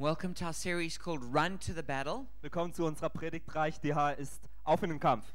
[0.00, 2.24] Welcome to our series called Run to the Battle.
[2.40, 5.26] Willkommen zu unserer Predigtreich, die heißt Auf in den Kampf.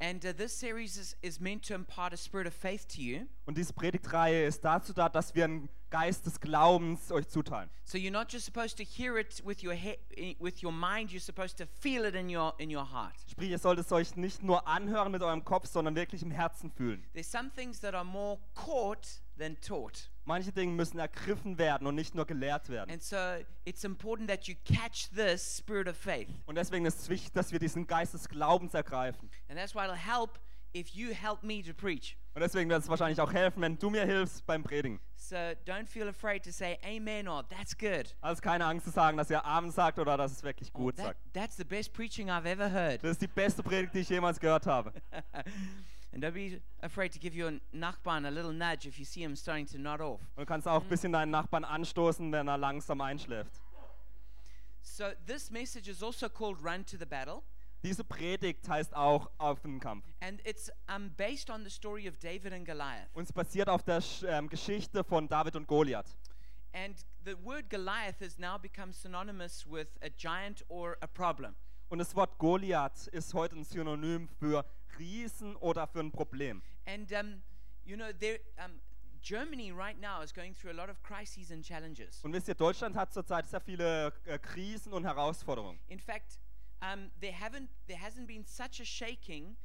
[0.00, 3.28] And uh, this series is, is meant to impart a spirit of faith to you.
[3.46, 7.70] Und diese Predigtreihe ist dazu da, dass wir einen Geist des Glaubens euch zuteilen.
[7.84, 9.74] So you're not just supposed to hear it with your
[10.40, 13.14] with your mind, you're supposed to feel it in your in your heart.
[13.30, 16.72] Sprich, ihr sollt es euch nicht nur anhören mit eurem Kopf, sondern wirklich im Herzen
[16.72, 17.04] fühlen.
[17.12, 20.10] There's some things that are more caught than taught.
[20.28, 22.90] Manche Dinge müssen ergriffen werden und nicht nur gelehrt werden.
[22.90, 23.16] And so
[23.64, 26.28] it's important that you catch this spirit of faith.
[26.44, 29.30] Und deswegen ist es wichtig, dass wir diesen Geist des Glaubens ergreifen.
[29.48, 30.38] And that's why it'll help
[30.76, 32.18] if you help me to preach.
[32.34, 35.00] Und deswegen wird es wahrscheinlich auch helfen, wenn du mir hilfst beim Predigen.
[35.16, 35.34] So
[35.66, 38.14] don't feel afraid to say amen or that's good.
[38.20, 40.96] Also keine Angst zu sagen, dass ihr Amen sagt oder dass es wirklich Or, gut
[40.96, 41.20] "That- sagt.
[41.32, 43.02] that's the best preaching I've ever heard.
[43.02, 44.92] Das ist die beste Predigt, die ich jemals gehört habe.
[46.12, 49.36] and don't be afraid to give your nachbarn a little nudge if you see him
[49.36, 50.20] starting to nod off.
[50.36, 53.60] Und du kannst auch ein bisschen deinen Nachbarn anstoßen, wenn er langsam einschläft.
[54.82, 57.42] So this message is also called Run to the Battle.
[57.84, 60.04] Diese Predigt heißt auch Auf den Kampf.
[60.20, 63.08] And it's um, based on the story of David and Goliath.
[63.14, 66.16] Und es basiert auf der ähm, Geschichte von David und Goliath.
[66.72, 71.54] And the word Goliath has now become synonymous with a giant or a problem.
[71.88, 74.64] Und das Wort Goliath ist heute ein Synonym für
[74.98, 76.62] Riesen oder für ein Problem.
[76.86, 77.42] And um,
[77.84, 78.80] you know, there, um,
[79.20, 82.22] Germany right now is going through a lot of crises and challenges.
[82.22, 85.78] Und wisst ihr, Deutschland hat zurzeit sehr viele äh, Krisen und Herausforderungen.
[85.88, 86.38] In fact,
[86.80, 89.56] um, there haven't there hasn't been such a shaking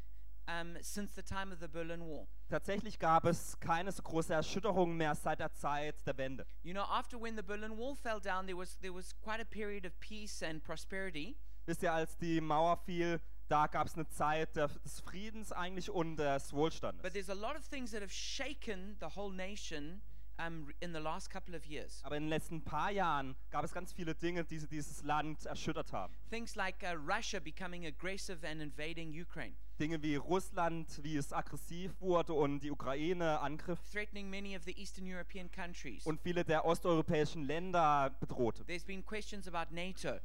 [0.48, 2.28] um, since the time of the Berlin Wall.
[2.50, 6.46] Tatsächlich gab es keine so große Erschütterung mehr seit der Zeit der Wende.
[6.64, 9.46] You know, after when the Berlin Wall fell down, there was there was quite a
[9.46, 11.38] period of peace and prosperity.
[11.66, 16.16] Wisst ihr, als die Mauer fiel, da gab es eine Zeit des Friedens eigentlich und
[16.18, 17.14] des But Wohlstandes.
[17.14, 20.02] there's a lot of things that have shaken the whole nation
[20.40, 22.02] um, in the last couple of years.
[22.04, 25.92] Aber in den letzten paar Jahren gab es ganz viele Dinge, die dieses Land erschüttert
[25.94, 26.16] haben.
[26.32, 31.92] Things like uh, Russia becoming aggressive and invading Ukraine, Dinge wie Russland, wie es aggressiv
[32.02, 36.04] wurde und die Ukraine angriff threatening many of the Eastern European countries.
[36.08, 38.66] und viele der osteuropäischen Länder bedrohte.
[38.66, 40.18] There's been questions about NATO.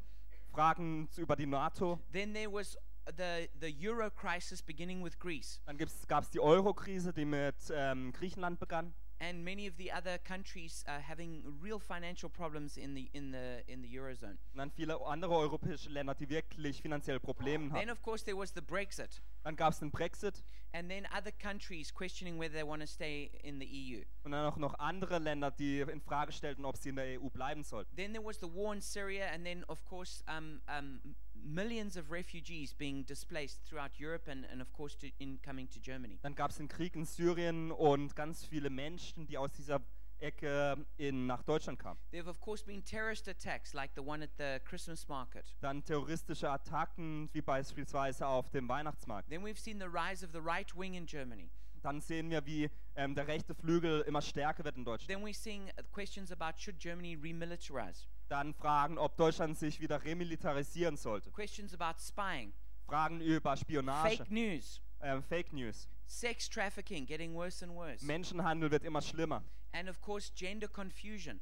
[0.51, 2.01] Fragen über die NATO.
[2.13, 2.79] Then there was
[3.17, 8.13] the the Euro crisis beginning with Greece, Dann gab es die Euro-Krise, die mit ähm,
[8.13, 8.95] Griechenland begann.
[9.21, 13.65] and many of the other countries uh, having real financial problems in the in the
[13.67, 14.39] in the eurozone.
[14.53, 17.91] Und dann viele andere europäische Länder, die wirklich finanziell Probleme Then hatten.
[17.91, 21.93] of course there was the Brexit, Dann gab es den Brexit and then other countries
[21.93, 24.05] questioning whether they want to stay in the EU.
[24.23, 27.29] und dann auch noch andere Länder, die in Frage stellten, ob sie in der EU
[27.29, 27.97] bleiben sollten.
[27.97, 31.01] Then there was the war in Syria, and then of course um, um,
[31.45, 35.81] millions of refugees being displaced throughout Europe and, and of course to, in coming to
[35.81, 36.19] Germany.
[36.23, 39.81] Dann gab es den Krieg in Syrien und ganz viele Menschen, die aus dieser
[40.21, 41.99] Ecke in, nach Deutschland kamen.
[42.11, 45.45] There have of course been terrorist attacks like the one at the Christmas market.
[45.61, 49.29] Dann terroristische Attacken, wie beispielsweise auf dem Weihnachtsmarkt.
[49.31, 51.51] Then we've seen the rise of the right wing in Germany.
[51.83, 55.09] Dann sehen wir, wie ähm, der rechte Flügel immer stärker wird in Deutschland.
[55.09, 60.97] Then we're seeing questions about should Germany remilitarize, Dann Fragen, ob Deutschland sich wieder remilitarisieren
[60.97, 61.31] sollte.
[61.31, 62.53] questions about spying,
[62.87, 65.89] Fragen über Spionage, fake news, ähm, Fake News.
[66.07, 69.43] sex trafficking getting worse and worse, Menschenhandel wird immer schlimmer.
[69.73, 71.41] and of course gender confusion.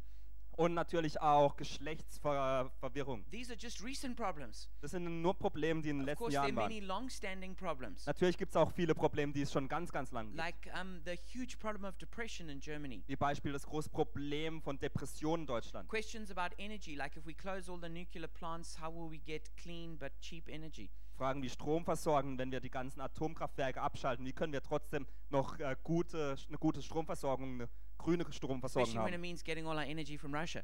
[0.56, 3.24] Und natürlich auch Geschlechtsverwirrung.
[3.30, 4.70] These are just recent problems.
[4.80, 7.96] Das sind nur Probleme, die in den Of letzten Jahren waren.
[8.06, 10.38] Natürlich gibt es auch viele Probleme, die es schon ganz, ganz lang gibt.
[10.38, 13.02] like um, the huge problem of depression in Germany.
[13.06, 15.88] Wie Beispiel das große Problem von Depressionen in Deutschland.
[15.88, 19.54] Questions about energy, like if we close all the nuclear plants, how will we get
[19.56, 20.90] clean but cheap energy?
[21.16, 25.74] Fragen wie Stromversorgung, wenn wir die ganzen Atomkraftwerke abschalten, wie können wir trotzdem noch äh,
[25.82, 27.68] gute, eine gute Stromversorgung, eine
[27.98, 30.62] grüne Stromversorgung Especially when it haben, means getting all our energy from Russia.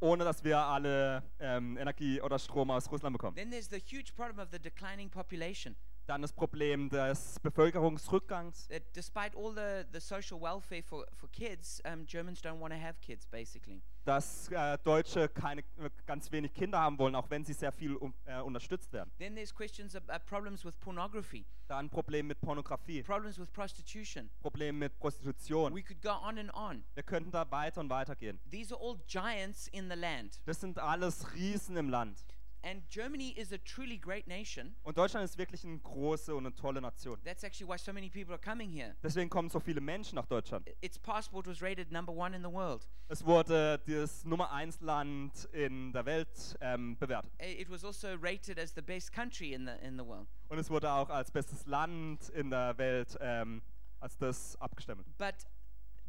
[0.00, 3.36] ohne dass wir alle ähm, Energie oder Strom aus Russland bekommen.
[3.36, 5.74] Then there's the huge problem of the declining population.
[6.06, 8.68] Dann das Problem des Bevölkerungsrückgangs.
[8.68, 12.80] That despite all the, the social welfare for, for kids, um, Germans don't want to
[12.80, 13.82] have kids, basically.
[14.08, 15.62] Dass äh, Deutsche keine,
[16.06, 19.10] ganz wenig Kinder haben wollen, auch wenn sie sehr viel um, äh, unterstützt werden.
[19.18, 24.30] Then there's questions of uh, problems with pornography, Dann Problem mit Pornografie, problems with prostitution.
[24.40, 25.74] Problem mit Prostitution.
[25.74, 26.84] We could go on and on.
[26.94, 28.40] Wir könnten da weiter und weiter gehen.
[28.50, 30.40] These are all giants in the land.
[30.46, 32.24] Das sind alles Riesen im Land.
[32.62, 34.74] And Germany is a truly great nation.
[34.82, 37.18] Und Deutschland ist wirklich eine große und eine tolle Nation.
[37.24, 38.96] That's actually why so many people are coming here.
[39.02, 40.68] Deswegen kommen so viele Menschen nach Deutschland.
[40.80, 42.88] Its passport was rated number one in the world.
[43.08, 47.30] Es wurde das Nummer 1 Land in der Welt ähm, bewertet.
[47.40, 50.26] It was also rated as the best country in the in the world.
[50.48, 53.62] Und es wurde auch als bestes Land in der Welt ähm,
[54.00, 55.06] als das abgestempelt.
[55.16, 55.46] But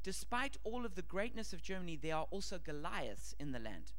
[0.03, 3.93] despite all of the greatness of Germany, there are also Goliaths in the land.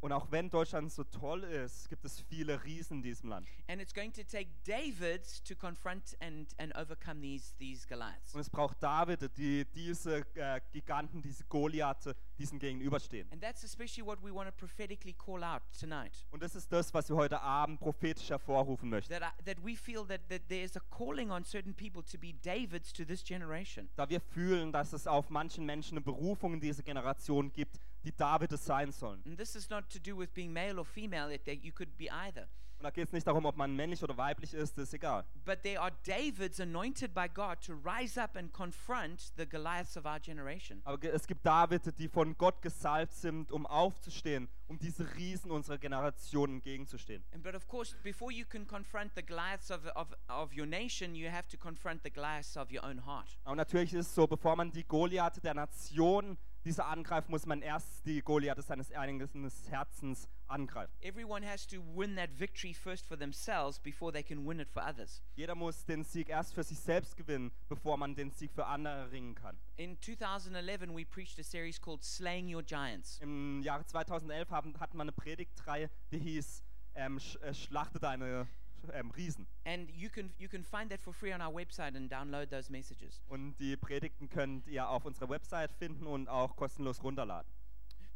[0.00, 3.46] Und auch wenn Deutschland so toll ist, gibt es viele Riesen in diesem Land.
[3.68, 8.34] And it's going to take Davids to confront and, and overcome these, these Goliaths.
[8.34, 13.30] Und es braucht David, die diese äh, Giganten, diese Goliathe, diesen gegenüberstehen.
[13.30, 16.26] And that's especially what we want to prophetically call out tonight.
[16.30, 19.12] Und das ist das, was wir heute Abend prophetisch hervorrufen möchten.
[19.12, 22.32] That, I, that we feel that, that there's a calling on certain people to be
[22.42, 23.90] Davids to this generation.
[23.96, 28.12] Da wir fühlen, dass es auf manchen Menschen eine Berufung in diese Generation gibt, die
[28.12, 29.22] David es sein sollen.
[29.24, 32.10] And this is not to do with being male or female, it, you could be
[32.10, 32.48] either.
[32.80, 35.26] Und da geht es nicht darum, ob man männlich oder weiblich ist, das ist egal.
[35.44, 40.06] But there are Davids anointed by God to rise up and confront the Goliaths of
[40.06, 40.80] our generation.
[40.84, 45.76] Aber es gibt Davide, die von Gott gesalbt sind, um aufzustehen, um diese Riesen unserer
[45.76, 47.22] Generation entgegenzustehen.
[47.34, 51.14] And but of course, before you can confront the Goliaths of, of, of your nation,
[51.14, 53.38] you have to confront the Goliaths of your own heart.
[53.44, 57.62] Aber natürlich ist es so, bevor man die Goliathe der Nation diese angreift, muss man
[57.62, 60.92] erst die Goliathe seines eigenen Herzens angreifen.
[61.00, 64.82] Everyone has to win that victory first for themselves before they can win it for
[64.82, 65.22] others.
[65.36, 69.10] Jeder muss den Sieg erst für sich selbst gewinnen, bevor man den Sieg für andere
[69.10, 69.58] ringen kann.
[69.76, 73.18] In 2011, we preached a series called Slaying Your Giants.
[73.20, 76.62] Im Jahre 2011 haben, hatten wir eine Predigtreihe, die hieß
[76.94, 78.46] ähm, sch, äh, Schlachte deine
[78.92, 79.46] ähm, Riesen.
[79.64, 82.70] And you can, you can find that for free on our website and download those
[82.70, 83.20] messages.
[83.28, 87.50] Und die Predigten könnt ihr auf unserer Website finden und auch kostenlos runterladen.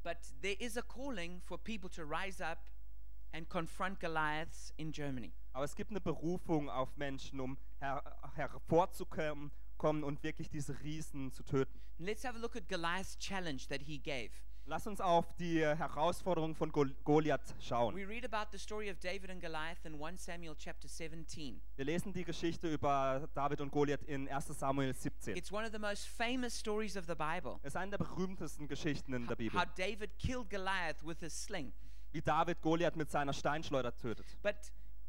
[0.03, 2.59] But there is a calling for people to rise up
[3.33, 5.33] and confront Goliaths in Germany.
[5.53, 8.03] Aber es gibt eine Berufung auf Menschen, um her
[8.35, 11.81] hervorzukommen kommen und wirklich diese Riesen zu töten.
[11.99, 14.31] Let's have a look at Goliath's challenge that he gave.
[14.67, 17.95] Lass uns auf die Herausforderung von Gol Goliath schauen.
[17.95, 21.61] We read about the story of David and Goliath in 1 Samuel chapter 17.
[21.77, 25.37] Wir lesen die Geschichte über David und Goliath in 1 Samuel 17.
[25.37, 27.59] It's one of the most famous stories of the Bible.
[27.63, 31.35] Es ist eine der berühmtesten Geschichten in der Bibel, How David killed Goliath with his
[31.45, 31.71] sling.
[32.13, 34.25] wie David Goliath mit seiner Steinschleuder tötet.
[34.43, 34.55] But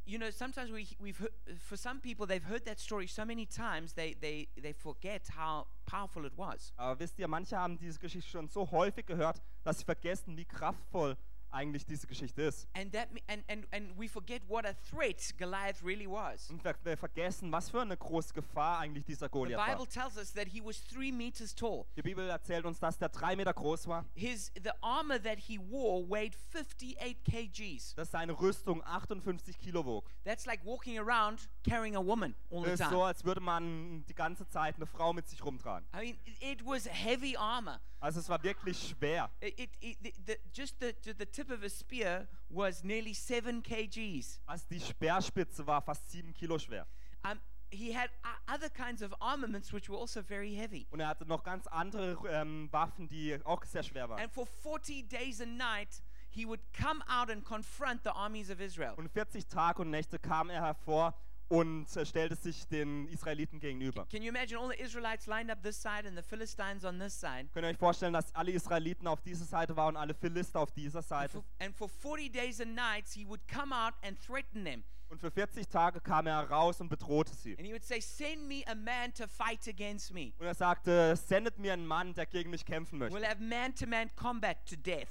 [0.05, 3.45] you know, sometimes we, we've heard, for some people they've heard that story so many
[3.45, 6.73] times they, they, they forget how powerful it was.
[6.77, 10.45] Aber wisst ihr, manche haben diese Geschichte schon so häufig gehört, dass sie vergessen, wie
[10.45, 11.17] kraftvoll
[11.55, 12.67] eigentlich diese Geschichte ist.
[12.75, 16.49] And that and, and, and we forget what a threat Goliath really was.
[16.49, 19.77] Und wir, wir vergessen, was für eine große Gefahr eigentlich dieser The Goliath war.
[19.77, 21.85] Bible tells us that he was three meters tall.
[21.95, 25.57] Die Bibel erzählt uns, dass der drei Meter groß war, His the armor that he
[25.57, 27.95] wore weighed 58 kgs.
[27.95, 30.09] dass seine Rüstung 58 Kilo wog.
[30.25, 33.05] That's like walking around carrying a woman all the Das ist so, time.
[33.05, 35.87] als würde man die ganze Zeit eine Frau mit sich rumtragen.
[35.93, 37.79] I mean, it- was heavy armor.
[37.99, 39.31] Also es war wirklich schwer.
[39.39, 43.13] It, it, it, the, the, just the, the, the tip of a spear was nearly
[43.13, 44.39] seven kgs.
[44.45, 46.85] Also die Speerspitze war fast sieben Kilo schwer.
[47.23, 47.39] Um,
[47.71, 50.87] he had o- other kinds of armaments which were also very heavy.
[50.91, 54.19] Und er hatte noch ganz andere ähm, Waffen, die auch sehr schwer waren.
[54.21, 58.59] And for 40 days and nights, he would come out and confront the armies of
[58.59, 58.93] Israel.
[58.97, 61.13] Und 40 Tage und Nächte kam er hervor
[61.49, 64.05] und äh, stellte sich den Israeliten gegenüber.
[64.11, 67.19] Can you imagine all the Israelites lined up this side and the Philistines on this
[67.19, 67.47] side?
[67.53, 70.71] Könnt ihr euch vorstellen, dass alle Israeliten auf dieser Seite waren und alle Philister auf
[70.71, 71.31] dieser And Seite?
[71.33, 74.83] for, and for 40 days and nights, he would come out and threaten them.
[75.07, 77.55] Und für 40 Tage kam er heraus und bedrohte sie.
[77.57, 80.33] And he would say, Send me a man to fight against me.
[80.39, 83.29] Und er sagte, sendet mir einen Mann, der gegen mich kämpfen We'll möchte.
[83.29, 85.07] have man to man combat to death.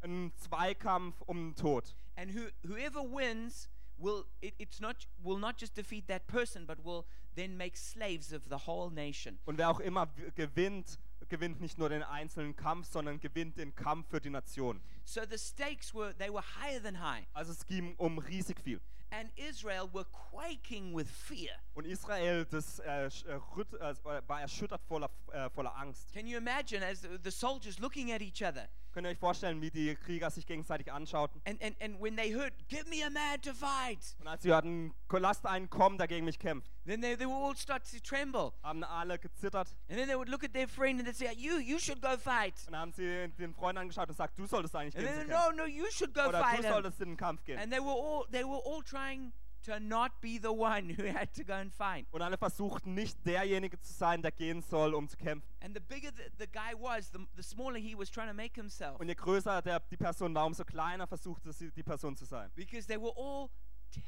[0.00, 1.94] Ein Zweikampf um den Tod.
[2.16, 6.84] And who, whoever wins will it, it's not will not just defeat that person, but
[6.84, 9.38] will then make slaves of the whole nation.
[9.46, 10.98] Und wer auch immer gewinnt,
[11.28, 14.80] gewinnt nicht nur den einzelnen Kampf, sondern gewinnt den Kampf für die Nation.
[15.04, 17.26] So the stakes were they were higher than high.
[17.32, 18.80] Also es ging um riesig viel.
[19.10, 21.52] And Israel were quaking with fear.
[21.74, 26.12] Und Israel das, äh, äh, äh, war erschüttert voller, äh, voller Angst.
[26.12, 28.68] Can you imagine as the soldiers looking at each other?
[28.94, 31.42] Könnt ihr euch vorstellen, wie die Krieger sich gegenseitig anschauten?
[31.44, 34.50] And, and, and when they heard, give me a man to fight, Und als sie
[34.50, 37.98] hörten, lasst einen kommen, der gegen mich kämpft, then they, they would all start to
[37.98, 38.52] tremble.
[38.62, 41.58] haben alle gezittert And then they would look at their friend and they'd say, you,
[41.58, 42.54] you should go fight.
[42.68, 45.50] und haben sie den Freund angeschaut und gesagt, du solltest eigentlich And gehen then, no,
[45.50, 47.58] no, you should go Oder fight du solltest in den Kampf gehen.
[47.58, 49.32] And they were all they were all trying
[49.64, 52.06] to not be the one who had to go and fight.
[52.12, 55.48] Und alle versuchten nicht derjenige zu sein, der gehen soll, um zu kämpfen.
[55.60, 58.54] And the bigger the, the guy was, the, the smaller he was trying to make
[58.54, 59.00] himself.
[59.00, 62.50] Und je größer der, die Person war, umso kleiner versuchte sie, die Person zu sein.
[62.54, 63.48] Because they were all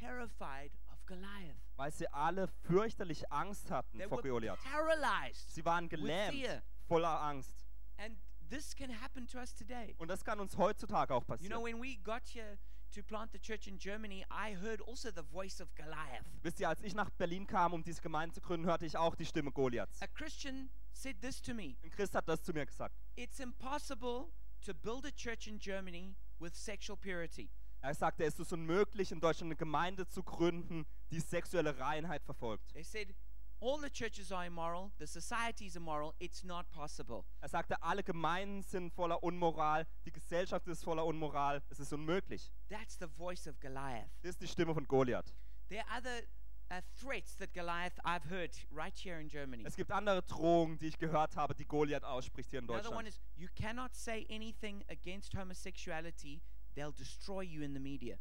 [0.01, 1.57] terrified of Goliath.
[1.77, 4.59] Weil sie alle fürchterlich Angst hatten They vor were Goliath.
[4.63, 5.55] paralyzed.
[5.55, 5.99] Sie waren fear.
[6.01, 7.65] gelähmt, voller Angst.
[7.99, 8.17] And
[8.51, 9.95] this can happen to us today.
[9.99, 11.53] Und das kann uns heutzutage auch You passieren.
[11.53, 12.59] know, when we got here
[12.97, 16.25] to plant the church in Germany, I heard also the voice of Goliath.
[16.43, 19.15] Wisst ihr, als ich nach Berlin kam, um diese Gemeinde zu gründen, hörte ich auch
[19.15, 20.01] die Stimme Goliaths.
[20.01, 22.95] A Christian said this to me Ein Christ hat das zu mir gesagt.
[23.17, 24.33] It's impossible
[24.65, 27.51] to build a church in Germany with sexual purity.
[27.83, 32.73] Er sagte, es ist unmöglich, in Deutschland eine Gemeinde zu gründen, die sexuelle Reinheit verfolgt.
[32.73, 33.15] They said,
[33.61, 37.25] all the churches are immoral, the society is immoral, it's not possible.
[37.41, 42.51] Er sagte, alle Gemeinden sind voller Unmoral, die Gesellschaft ist voller Unmoral, es ist unmöglich.
[42.69, 44.09] That's the voice of Goliath.
[44.23, 45.35] Das ist die Stimme von Goliath.
[45.69, 46.23] There are other
[46.71, 49.65] uh, threats that Goliath I've heard right here in Germany.
[49.67, 53.05] Es gibt andere Drohungen, die ich gehört habe, die Goliath ausspricht hier in Another one
[53.05, 53.09] Deutschland.
[53.09, 56.43] is you cannot say anything against homosexuality,
[56.75, 58.19] they'll destroy you in the media.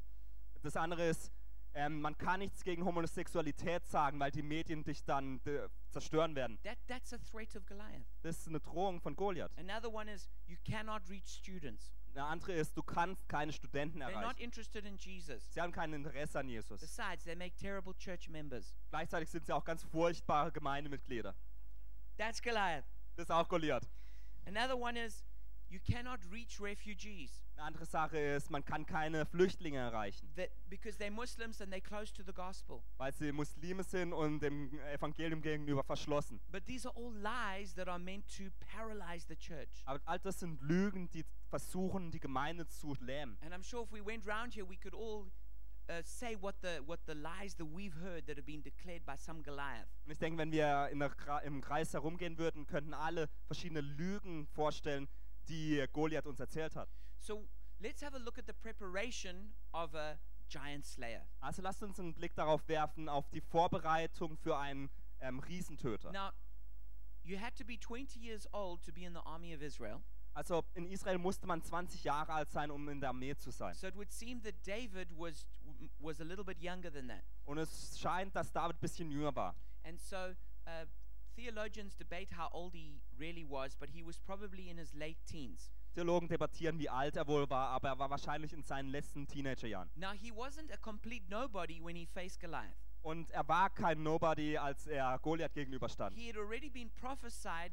[0.61, 1.31] Das andere ist,
[1.75, 6.57] ähm, man kann nichts gegen Homosexualität sagen, weil die Medien dich dann äh, zerstören werden.
[6.63, 8.05] That, that's a threat of Goliath.
[8.21, 9.51] Das ist eine Drohung von Goliath.
[9.57, 11.93] Another one is you cannot reach students.
[12.13, 14.39] Eine andere ist, du kannst keine Studenten They're not erreichen.
[14.39, 15.51] interested in Jesus.
[15.53, 16.79] Sie haben kein Interesse an Jesus.
[16.79, 18.73] Besides, they make terrible church members.
[18.89, 21.35] Gleichzeitig sind sie auch ganz furchtbare Gemeindemitglieder.
[22.17, 22.85] That's Goliath.
[23.17, 23.89] Das ist auch Goliath.
[24.45, 25.25] Another one is
[25.67, 30.97] you cannot reach refugees Eine andere Sache ist, man kann keine Flüchtlinge erreichen, that because
[30.99, 32.83] they're Muslims and they're close to the gospel.
[32.97, 36.41] weil sie Muslime sind und dem Evangelium gegenüber verschlossen.
[36.51, 39.83] But these are all lies that are meant to paralyze the church.
[39.85, 43.37] Aber all das sind Lügen, die versuchen, die Gemeinde zu lähmen.
[43.41, 45.31] And I'm sure if we went round here, we could all
[45.89, 49.15] uh, say what the what the lies that we've heard that have been declared by
[49.15, 49.87] some Goliath.
[50.03, 54.45] Und ich denke, wenn wir in der, im Kreis herumgehen würden, könnten alle verschiedene Lügen
[54.47, 55.07] vorstellen,
[55.47, 56.89] die Goliath uns erzählt hat.
[57.19, 57.47] So
[57.81, 60.17] let's have a look at the preparation of a
[60.47, 61.21] giant slayer.
[61.41, 64.89] Also lasst uns einen Blick darauf werfen, auf die Vorbereitung für einen
[65.21, 66.11] ähm, Riesentöter.
[66.11, 66.31] Now,
[67.23, 70.01] you had to be 20 years old to be in the army of Israel.
[70.33, 73.73] Also in Israel musste man 20 Jahre alt sein, um in der Armee zu sein.
[73.73, 75.45] So it would seem that David was
[75.99, 77.23] was a little bit younger than that.
[77.45, 79.55] Und es scheint, dass David ein bisschen jünger war.
[79.83, 80.35] And so
[80.67, 80.85] uh,
[81.35, 85.71] theologians debate how old he really was, but he was probably in his late teens.
[85.95, 89.89] Theologen debattieren, wie alt er wohl war, aber er war wahrscheinlich in seinen letzten Teenagerjahren.
[89.95, 92.75] Now, he wasn't a complete nobody when he faced Goliath.
[93.01, 96.17] Und er war kein Nobody, als er Goliath gegenüberstand.
[96.17, 97.71] He had already been prophesied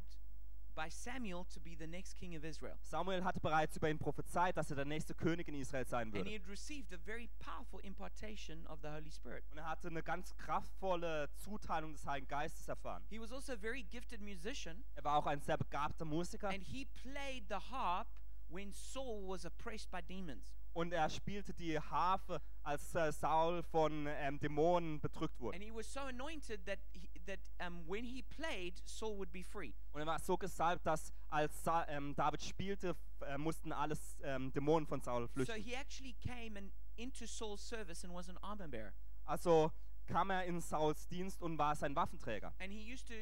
[0.75, 2.77] by Samuel to be the next king of Israel.
[2.83, 6.17] Samuel hatte bereits über ihn prophezeit, dass er der nächste König in Israel sein And
[6.17, 6.35] he würde.
[6.43, 9.45] had received a very powerful impartation of the Holy Spirit.
[9.51, 13.05] Und er hatte eine ganz kraftvolle Zuteilung des Heiligen Geistes erfahren.
[13.11, 16.63] He was also a very gifted musician, Er war auch ein sehr begabter Musiker and
[16.63, 18.09] he played the harp
[18.49, 20.53] when Saul was oppressed by demons.
[20.75, 25.57] und er spielte die Harfe, als äh, Saul von ähm, Dämonen bedrückt wurde.
[25.57, 29.43] And he was so anointed that he, that um, when he played, Saul would be
[29.43, 29.75] free.
[29.93, 34.53] Und er war so gesalbt, dass als Sa ähm, David spielte, äh, mussten alles ähm,
[34.53, 35.63] Dämonen von Saul So flüchten.
[35.63, 38.93] he actually came and into Saul's service and was an armor bearer.
[39.25, 39.71] Also
[40.07, 42.53] kam er in Sauls Dienst und war sein Waffenträger.
[42.59, 43.15] And he used to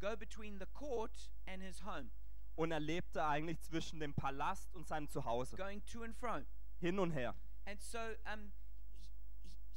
[0.00, 2.10] go between the court and his home,
[2.54, 5.56] Und er lebte eigentlich zwischen dem Palast und seinem Zuhause.
[5.56, 6.40] going to and fro.
[6.80, 7.34] Hin und her.
[7.66, 7.98] And so
[8.32, 8.52] um,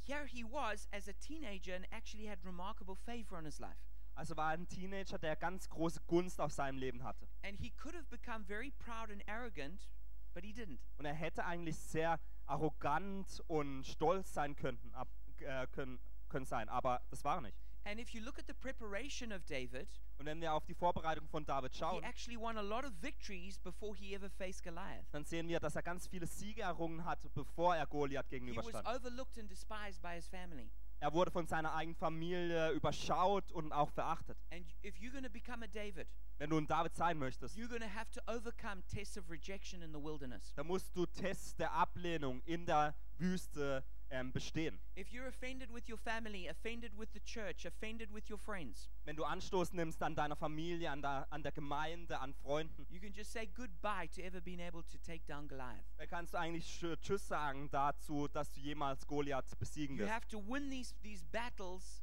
[0.02, 3.78] here he was as a teenager and actually had remarkable favor on his life.
[4.14, 7.26] Also war ein Teenager, der ganz große Gunst auf seinem Leben hatte.
[7.42, 9.88] And he could have become very proud and arrogant,
[10.34, 10.80] but he didn't.
[10.98, 15.08] Und er hätte eigentlich sehr arrogant und stolz sein können, ab,
[15.40, 17.56] äh, können, können sein, aber das war er nicht.
[17.84, 21.26] And if you look at the preparation of David, Und wenn wir auf die Vorbereitung
[21.28, 25.04] von David he schauen, actually won a lot of victories before he ever faced Goliath.
[25.10, 28.40] dann sehen wir, dass er ganz viele Siege errungen hatte, bevor er Goliath He was
[28.40, 28.86] gegenüberstand.
[28.86, 30.70] overlooked and despised by his family.
[31.00, 34.38] Er wurde von seiner eigenen Familie überschaut und auch verachtet.
[34.52, 36.06] And if you're going to become a David,
[36.38, 39.82] Wenn du ein David sein möchtest, you're going to have to overcome tests of rejection
[39.82, 40.52] in the wilderness.
[40.54, 44.78] dann musst du Tests der Ablehnung in der Wüste ähm, bestehen.
[44.94, 49.16] If you're offended with your family, offended with the church, offended with your friends, Wenn
[49.16, 53.12] du Anstoß nimmst an deiner Familie, an der, an der Gemeinde, an Freunden, you can
[53.12, 55.84] just say goodbye to ever being able to take down Goliath.
[55.96, 60.12] dann kannst du eigentlich Sch- Tschüss sagen dazu, dass du jemals Goliath besiegen You wirst.
[60.12, 62.01] have to win these, these battles,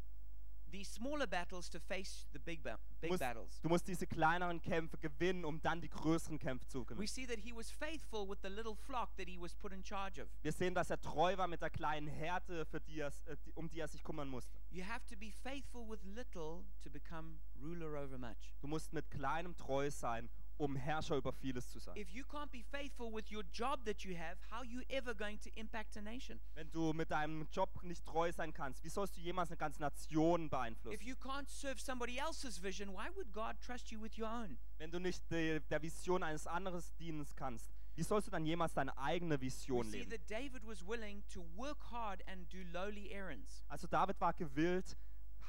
[0.71, 3.59] these smaller battles, to face the big, ba- big musst, battles.
[3.61, 7.07] du musst diese kleineren Kämpfe gewinnen, um dann die größeren Kämpfe zu We gewinnen.
[7.07, 10.21] see that he was faithful with the little flock that he was put in charge
[10.21, 10.27] of.
[10.41, 13.69] Wir sehen, dass er treu war mit der kleinen Härte, für die er, äh, um
[13.69, 14.51] die er sich kümmern musste.
[14.71, 18.53] You have to be faithful with little to become ruler over much.
[18.61, 20.29] Du musst mit kleinem treu sein,
[20.59, 21.95] um Herrscher über vieles zu sein.
[21.95, 25.15] If you can't be faithful with your job that you have, how are you ever
[25.15, 26.39] going to impact a nation?
[26.53, 29.81] Wenn du mit deinem Job nicht treu sein kannst, wie sollst du jemals eine ganze
[29.81, 31.01] Nation If beeinflussen?
[31.07, 34.57] you can't serve somebody else's vision, why would God trust you with your own?
[34.77, 38.97] Wenn du nicht der Vision eines anderen dienen kannst, wie sollst du dann jemals deine
[38.97, 40.09] eigene Vision leben?
[40.09, 43.63] that David was willing to work hard and do lowly errands.
[43.67, 44.95] Also David war gewillt,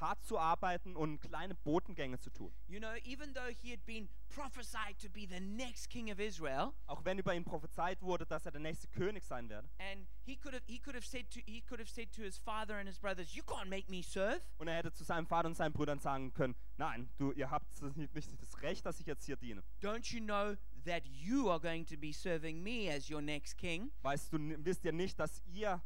[0.01, 2.51] hart zu arbeiten und kleine Botengänge zu tun.
[2.67, 6.71] You know, even though he had been prophesied to be the next king of Israel,
[6.87, 9.69] Auch wenn über ihn prophezeit wurde, dass er der nächste König sein werde.
[9.77, 12.37] and he could have he could have said to he could have said to his
[12.37, 15.47] father and his brothers, "You can't make me serve." Und er hätte zu seinem Vater
[15.47, 17.67] und seinen Brüdern sagen können, nein, du, ihr habt
[18.15, 19.63] nicht das Recht, dass ich jetzt hier diene.
[19.81, 20.55] Don't you know
[20.85, 23.91] that you are going to be serving me as your next king?
[24.01, 25.81] Weißt du, wisst ihr nicht, dass ihr,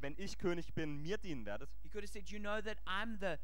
[0.00, 1.70] wenn ich König bin, mir dienen werdet?
[1.82, 3.38] He could have said, "You know that I'm the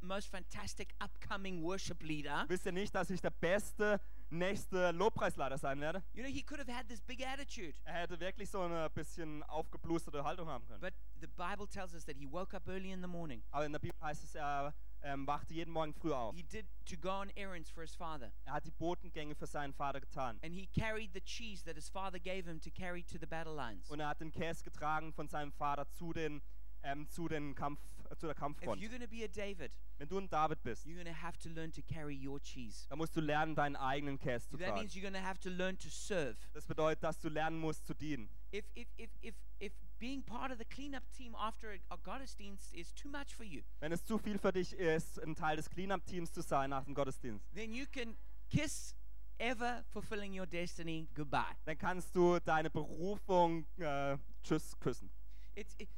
[0.00, 5.80] most fantastic upcoming worship leader." Wisst ihr nicht, dass ich der beste nächste Lobpreisleiter sein
[5.80, 6.02] werde?
[6.12, 7.74] You know, he could have had this big attitude.
[7.84, 10.80] Er hätte wirklich so eine bisschen aufgeblusterte Haltung haben können.
[10.80, 13.42] But the Bible tells us that he woke up early in the morning.
[13.50, 16.34] Aber in der Bibel heißt es, er ähm, wachte jeden Morgen früh auf.
[16.34, 18.32] He did to go on errands for his father.
[18.44, 20.38] Er hat die Botengänge für seinen Vater getan.
[20.42, 23.54] And he carried the cheese that his father gave him to carry to the battle
[23.54, 23.90] lines.
[23.90, 26.42] Und er hat den Käse getragen von seinem Vater zu, den,
[26.82, 27.80] ähm, zu, den Kampf,
[28.18, 28.80] zu der If Kampffront.
[28.80, 31.38] you're going to be a David, Wenn du ein David bist, you're going to have
[31.38, 32.86] to learn to carry your cheese.
[32.88, 34.80] dann musst du lernen, deinen eigenen Käse zu That tragen.
[34.80, 36.36] means you're going to have to learn to serve.
[36.52, 38.28] Das bedeutet, dass du lernen musst zu dienen.
[38.52, 42.72] If, if, if, if, if being part of the cleanup team after a, a Gottesdienst
[42.74, 45.68] is too much for you, Wenn es zu viel für dich ist, ein Teil des
[45.70, 48.16] Cleanup-Teams zu sein nach dem Gottesdienst, then you can
[48.50, 48.94] kiss
[49.38, 51.54] ever fulfilling your destiny goodbye.
[51.64, 55.10] dann kannst du deine Berufung äh, tschüss küssen.
[55.54, 55.88] It's, it,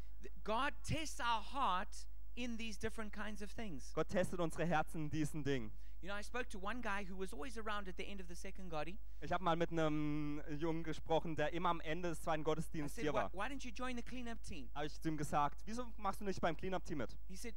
[0.44, 3.92] God tests our heart in these different kinds of things.
[3.94, 5.70] Gott testet unsere Herzen in diesen Dingen.
[6.00, 8.26] You know, I spoke to one guy who was always around at the end of
[8.26, 8.98] the second Gotti.
[9.20, 13.12] Ich habe mal mit einem Jungen gesprochen, der immer am Ende des zweiten Gottesdienstes hier
[13.12, 13.30] war.
[13.32, 14.68] why don't you join the cleanup team?
[14.74, 17.16] Habe ich zu ihm gesagt, wieso machst du nicht beim Cleanup-Team mit?
[17.28, 17.54] He said,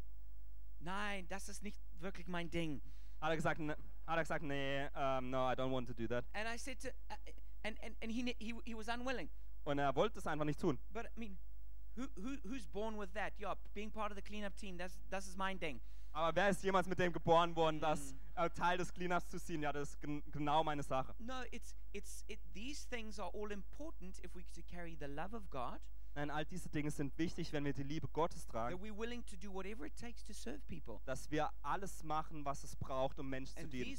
[0.80, 2.84] Nein, das ist nicht wirklich mein Ding.
[3.20, 3.76] Hat er gesagt, ne,
[4.06, 6.24] hat er gesagt nee, um, no, I don't want to do that.
[6.34, 7.16] And I said to, uh,
[7.64, 9.32] and, and, and he, ne- he, he was unwilling.
[9.64, 10.78] Und er wollte es einfach nicht tun.
[10.94, 11.40] But I mean,
[11.96, 13.34] who, who, who's born with that?
[13.40, 15.80] Yeah, being part of the cleanup team, that's, das ist mein Ding.
[16.14, 18.20] Aber wer ist jemals mit dem geboren worden, das Mhm.
[18.36, 19.62] äh, Teil des Cleanups zu ziehen?
[19.62, 21.14] Ja, das ist gen genau meine Sache.
[21.20, 25.34] No, it's, it's, it, these things are all important if we to carry the love
[25.36, 25.80] of God,
[26.16, 28.80] Nein, all diese Dinge sind wichtig, wenn wir die Liebe Gottes tragen,
[31.06, 33.98] dass wir alles machen, was es braucht, um Menschen zu dienen.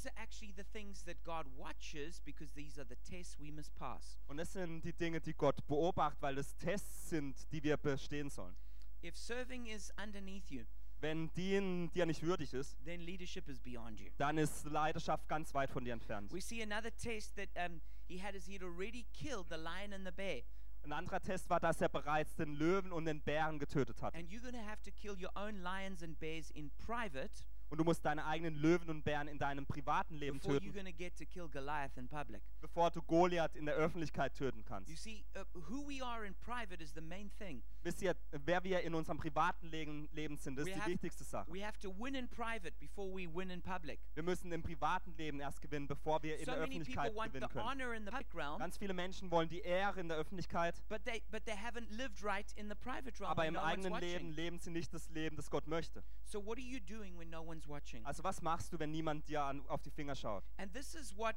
[4.27, 8.31] Und das sind die Dinge, die Gott beobachtet, weil es Tests sind, die wir bestehen
[8.31, 8.55] sollen.
[9.03, 10.63] If serving is underneath you,
[10.99, 14.09] Wenn dienen dir nicht würdig ist, then leadership is beyond you.
[14.17, 16.33] dann ist Leidenschaft ganz weit von dir entfernt.
[16.33, 19.93] We see another test that um, he had is he had already killed the lion
[19.93, 20.41] and the bear.
[20.87, 24.15] Ein anderer Test war, dass er bereits den Löwen und den Bären getötet hat.
[24.15, 27.79] And you're going to have to kill your own lions and bears in private Und
[27.79, 30.85] du musst deine eigenen Löwen und Bären in deinem privaten Leben before you're töten, going
[30.85, 32.41] to get to kill Goliath in public.
[32.61, 34.89] bevor du Goliath in der Öffentlichkeit töten kannst.
[34.89, 37.61] You see, uh, who we are in private is the main thing.
[37.83, 40.89] Wisst ihr, wer wir in unserem privaten Leben, Leben sind, das We ist die have-
[40.91, 41.51] wichtigste Sache.
[41.53, 43.99] We have to win in private before we win in public.
[44.13, 47.15] Wir müssen im privaten Leben erst gewinnen, bevor wir in So der many people Öffentlichkeit
[47.15, 47.65] want the gewinnen können.
[47.69, 51.03] honor in the public realm, Ganz viele Menschen wollen die Ehre in der Öffentlichkeit, but
[51.03, 53.31] they but they haven't lived right in the private realm.
[53.31, 54.09] aber when im no one's eigenen watching.
[54.09, 56.01] Leben leben sie nicht das Leben, das Gott möchte.
[56.23, 58.05] So what are you doing when no one's watching?
[58.05, 60.43] Also was machst du, wenn niemand dir an, auf die Finger schaut?
[60.57, 61.35] And this is what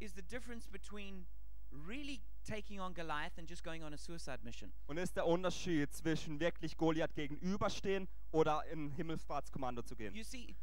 [0.00, 1.26] is the difference between
[1.86, 4.72] really taking on Goliath and just going on a suicide mission.
[4.86, 10.14] Und ist der Unterschied zwischen wirklich Goliath gegenüberstehen oder in Himmelfahrtskommando zu gehen?
[10.14, 10.56] You see,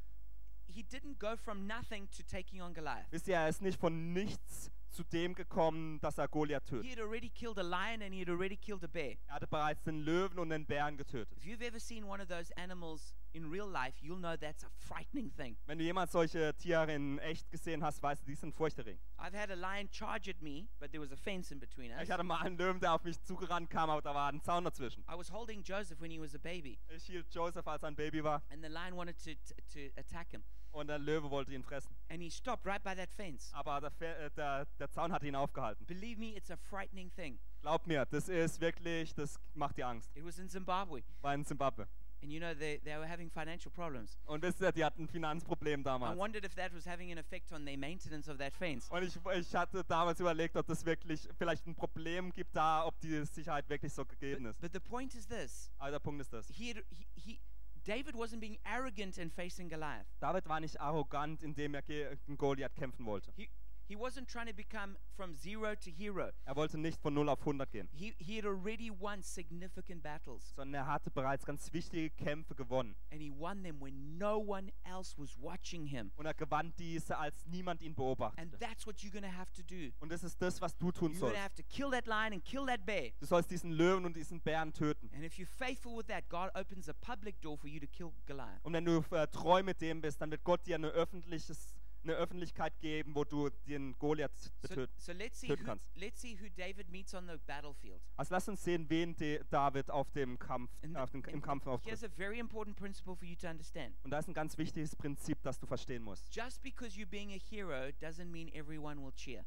[0.68, 3.12] he didn't go from nothing to taking on Goliath.
[3.12, 6.92] Wisst ihr, er ist nicht von nichts zu dem gekommen, dass er Goliath He tötet.
[6.92, 9.16] had already killed a lion and he had already killed a bear.
[9.28, 11.38] Er hatte bereits den Löwen und den Bären getötet.
[11.38, 14.70] If you've ever seen one of those animals in real life, you'll know that's a
[14.78, 15.58] frightening thing.
[15.66, 19.02] Wenn du jemals solche Tiere in echt gesehen hast, weißt du, die sind furchterregend.
[19.18, 22.04] I've had a lion charge at me, but there was a fence in between us.
[22.04, 24.64] Ich hatte mal einen Löwen, der auf mich zugerannt kam, aber da war ein Zaun
[24.64, 25.04] dazwischen.
[25.10, 27.96] I was holding Joseph when he was a baby, Ich hielt Joseph, als er ein
[27.96, 29.32] Baby war, and the lion wanted to,
[29.74, 30.44] to, attack him.
[30.72, 31.96] und der Löwe wollte ihn fressen.
[32.10, 33.52] And he stopped right by that fence.
[33.54, 35.86] Aber der, äh, der, der Zaun hat ihn aufgehalten.
[35.86, 37.40] Believe me, it's a frightening thing.
[37.62, 40.10] Glaub mir, das ist wirklich, das macht dir Angst.
[40.16, 41.04] It was in Zimbabwe.
[41.22, 41.88] War in Zimbabwe.
[42.24, 44.18] And you know, they, they were having financial problems.
[44.26, 46.18] Und wisst ihr, die hatten ein Finanzproblem I damals.
[46.20, 48.88] wondered if that was having an effect on their maintenance of that fence.
[48.92, 53.00] Und ich, ich hatte damals überlegt, ob das wirklich vielleicht ein Problem gibt da, ob
[53.02, 54.62] die Sicherheit wirklich so gegeben But, ist.
[54.62, 56.48] but the point is this Aber der Punkt ist das.
[56.50, 56.76] he,
[57.16, 57.40] he,
[57.84, 60.06] David wasn't being arrogant in facing Goliath.
[60.20, 63.32] David war nicht arrogant, indem er gegen Goliath kämpfen wollte.
[63.36, 63.50] He,
[63.92, 66.30] He wasn't trying to become from zero to hero.
[66.46, 70.54] Er wollte nicht von 0 auf 100 gehen, He, he had already won significant battles.
[70.56, 72.96] sondern er hatte bereits ganz wichtige Kämpfe gewonnen.
[73.12, 76.14] And he won them when no one else was watching him.
[76.16, 78.58] Und er gewann diese, als niemand ihn And beobachtete.
[78.60, 79.92] that's what you're going to have to do.
[80.00, 81.38] Und das ist das, was du tun You're going to sollst.
[81.44, 83.12] have to kill that lion and kill that bear.
[83.20, 85.10] Du sollst diesen Löwen und diesen Bären töten.
[85.14, 88.14] And if you're faithful with that, God opens a public door for you to kill
[88.26, 88.64] Goliath.
[88.64, 92.14] Und wenn du äh, treu mit dem bist, dann wird Gott dir eine, öffentliches, eine
[92.14, 94.94] Öffentlichkeit geben, wo du den Goliath So, betöten.
[94.98, 95.86] so let's see töten who, kannst.
[95.96, 98.02] let's see who David meets on the battlefield.
[98.18, 99.16] Also lass uns sehen, wen
[99.50, 102.04] David auf dem Kampf, And auf dem, the- im Kampf auftritt.
[102.04, 103.96] a very important principle for you to understand.
[104.04, 106.34] Und da ist ein ganz wichtiges Prinzip, das du verstehen musst.
[106.34, 109.46] Just because you're being a hero doesn't mean everyone will cheer.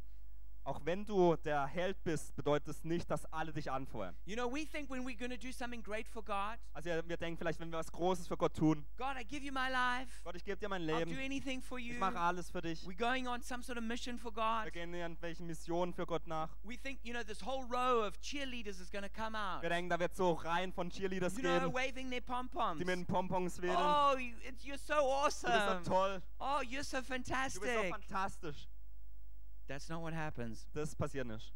[0.66, 4.16] Auch wenn du der Held bist, bedeutet es nicht, dass alle dich anfeuern.
[4.24, 7.16] You know, we think when we're going to do something great for God, Also wir
[7.18, 10.22] denken vielleicht, wenn wir was Großes für Gott tun, God, I give you my life.
[10.24, 11.92] Gott, ich gebe dir mein I'll do Leben, anything for you.
[11.92, 12.83] ich mache alles für dich.
[12.87, 14.72] We're going on some sort of mission for Wir God.
[14.72, 16.48] gehen irgendwelchen Missionen für Gott nach.
[16.62, 19.61] We think, you know, this whole row of cheerleaders is going to come out.
[19.61, 22.79] Wir denken, da wird so Reihen von Cheerleaders You know, geben, waving their pom poms.
[22.79, 23.77] die mit den Pompons wedeln.
[23.77, 25.85] Oh, you're so Du bist awesome.
[25.85, 27.90] so toll, Oh, you're so du bist so fantastic.
[27.92, 28.66] fantastisch.
[29.66, 30.66] That's not what happens.
[30.72, 31.53] Das passiert nicht.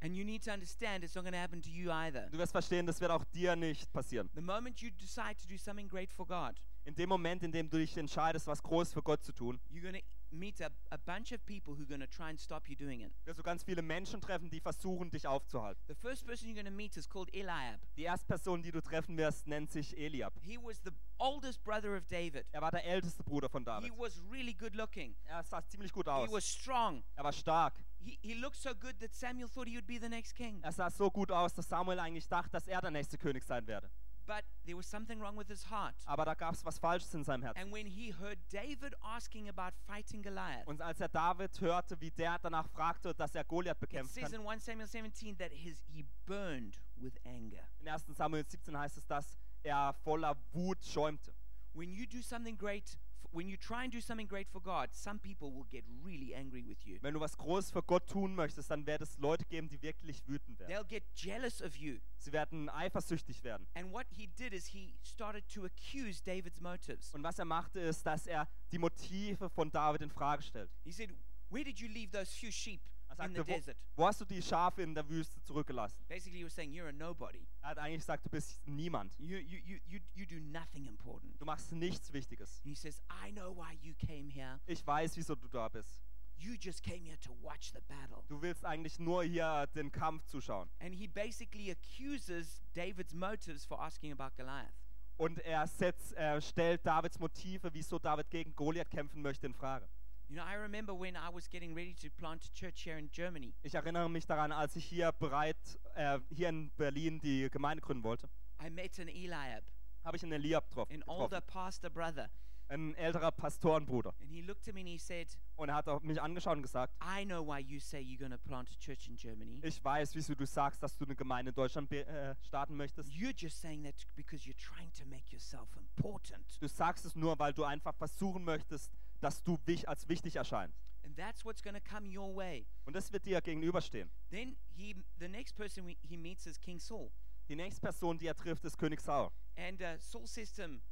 [0.00, 2.28] And you need to understand it's not going to happen to you either.
[2.30, 4.28] Du wirst verstehen, das wird auch dir nicht passieren.
[4.34, 7.68] The moment you decide to do something great for God, In dem Moment, in dem
[7.68, 10.98] du dich entscheidest, was Großes für Gott zu tun, you're going to meet a, a
[10.98, 13.12] bunch of people who are going to try and stop you doing it.
[13.24, 15.82] wirst du ganz viele Menschen treffen, die versuchen, dich aufzuhalten.
[15.88, 17.78] The first person you're going to meet is called Eliab.
[17.96, 20.34] Die erste Person, die du treffen wirst, nennt sich Eliab.
[20.42, 22.44] He was the oldest brother of David.
[22.52, 23.92] Er war der älteste Bruder von He David.
[23.98, 25.14] was really good looking.
[25.24, 26.30] Er sah ziemlich gut He aus.
[26.30, 27.02] was strong.
[27.16, 27.74] Er war stark.
[27.98, 30.60] He, he looked so good that Samuel thought he would be the next king.
[30.62, 33.66] Er sah so gut aus, dass Samuel eigentlich dachte, dass er der nächste König sein
[33.66, 33.90] werde.
[34.26, 35.94] But there was something wrong with his heart.
[36.04, 37.62] Aber da gab es was Falsches in seinem Herzen.
[37.62, 42.10] And when he heard David asking about fighting Goliath, Und als er David hörte, wie
[42.10, 45.80] der danach fragte, dass er Goliath it says kann, in 1 Samuel 17 that his,
[45.86, 47.62] he burned with anger.
[47.80, 48.04] in 1.
[48.16, 51.32] Samuel 17 heißt es, dass er voller Wut schäumte.
[51.72, 52.98] When you do something great,
[53.36, 56.34] f- when you try and do something great for God, some people will get really
[56.34, 56.98] angry with you.
[57.02, 60.26] Wenn du was Großes für Gott tun möchtest, dann wird es Leute geben, die wirklich
[60.26, 60.70] wütend werden.
[60.72, 61.98] They'll get jealous of you.
[62.18, 63.66] Sie werden eifersüchtig werden.
[63.74, 67.12] And what he did is he started to accuse David's motives.
[67.14, 70.70] Und was er machte, ist, dass er die Motive von David in Frage stellt.
[70.84, 71.10] He said,
[71.48, 72.80] Where did you leave those few sheep
[73.16, 73.60] sagte, wo,
[73.96, 76.04] wo hast du die Schafe in der Wüste zurückgelassen?
[76.08, 77.46] Basically, he was saying, You're a nobody.
[77.62, 79.18] Er hat eigentlich gesagt, du bist niemand.
[79.18, 81.40] You, you, you, you, do nothing important.
[81.40, 82.60] Du machst nichts Wichtiges.
[82.64, 84.60] And he says, I know why you came here.
[84.66, 86.00] Ich weiß, wieso du da bist.
[86.38, 88.22] You just came here to watch the battle.
[88.28, 90.68] Du willst eigentlich nur hier den Kampf zuschauen.
[90.80, 94.74] And he basically accuses David's motives for asking about Goliath.
[95.16, 99.88] Und er, setzt, er stellt Davids Motive, wieso David gegen Goliath kämpfen möchte, in Frage.
[100.28, 103.08] You know, I remember when I was getting ready to plant a church here in
[103.12, 103.54] Germany.
[103.62, 105.56] Ich erinnere mich daran, als ich hier bereit,
[105.94, 108.28] äh, hier in Berlin die Gemeinde gründen wollte,
[108.60, 109.62] I met an Eliab,
[110.04, 112.28] habe ich einen Eliab getroffen, an older pastor brother.
[112.68, 114.12] ein älterer Pastorenbruder.
[114.20, 116.92] And he looked at me and he said, Und er hat mich angeschaut und gesagt,
[117.00, 119.60] I know why you say you're going to plant a church in Germany.
[119.62, 123.08] ich weiß, wieso du sagst, dass du eine Gemeinde in Deutschland äh, starten möchtest.
[123.12, 126.60] You're just saying that because you're trying to make yourself important.
[126.60, 130.78] Du sagst es nur, weil du einfach versuchen möchtest, dass du wich als wichtig erscheinst.
[131.04, 132.66] And that's what's going to come your way.
[132.84, 134.10] Und das wird dir gegenüberstehen.
[134.30, 137.12] Then he, the next person we, he meets is King Saul.
[137.48, 139.30] Die nächste Person, die er trifft, ist König Saul.
[139.56, 140.82] And uh, Saul says to him,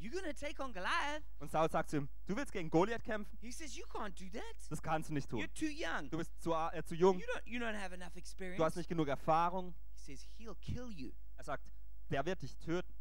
[0.00, 1.24] You're to take on Goliath?
[1.40, 3.36] Und Saul sagt zu ihm, du willst gegen Goliath kämpfen?
[3.40, 4.70] He says, You can't do that.
[4.70, 5.40] Das kannst du nicht tun.
[5.40, 6.08] You're too young.
[6.08, 8.76] Du bist zu, äh, zu jung, You don't, you don't have enough du hast experience.
[8.76, 9.74] nicht genug Erfahrung.
[9.94, 11.12] He says, He'll kill you.
[11.36, 11.64] Er sagt,
[12.10, 12.94] der wird dich töten.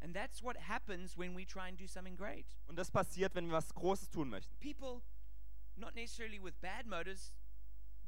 [0.00, 2.46] And that's what happens when we try and do something great.
[2.66, 4.54] Und das passiert, wenn wir was Großes tun möchten.
[4.60, 5.02] People,
[5.76, 7.32] not necessarily with bad motives,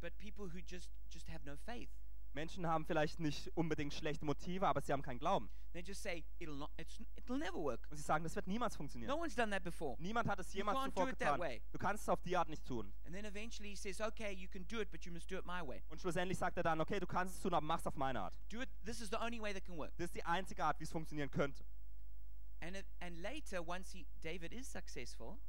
[0.00, 1.90] but people who just, just have no faith.
[2.34, 5.50] Menschen haben vielleicht nicht unbedingt schlechte Motive, aber sie haben keinen Glauben.
[5.72, 7.86] They just say, It'll, not, it's, it'll never work.
[7.90, 9.08] Und sie sagen, das wird niemals funktionieren.
[9.08, 9.96] No one's done that before.
[9.98, 11.40] Niemand hat es jemals zuvor getan.
[11.72, 12.92] Du kannst es auf die Art nicht tun.
[13.04, 15.44] And then eventually he says, Okay, you can do it, but you must do it
[15.44, 15.82] my way.
[15.88, 18.34] Und schlussendlich sagt er dann, okay, du kannst es tun, aber mach's auf meine Art.
[18.50, 18.68] Do it.
[18.84, 19.92] This is the only way that can work.
[19.96, 21.64] Das ist die einzige Art, wie es funktionieren könnte.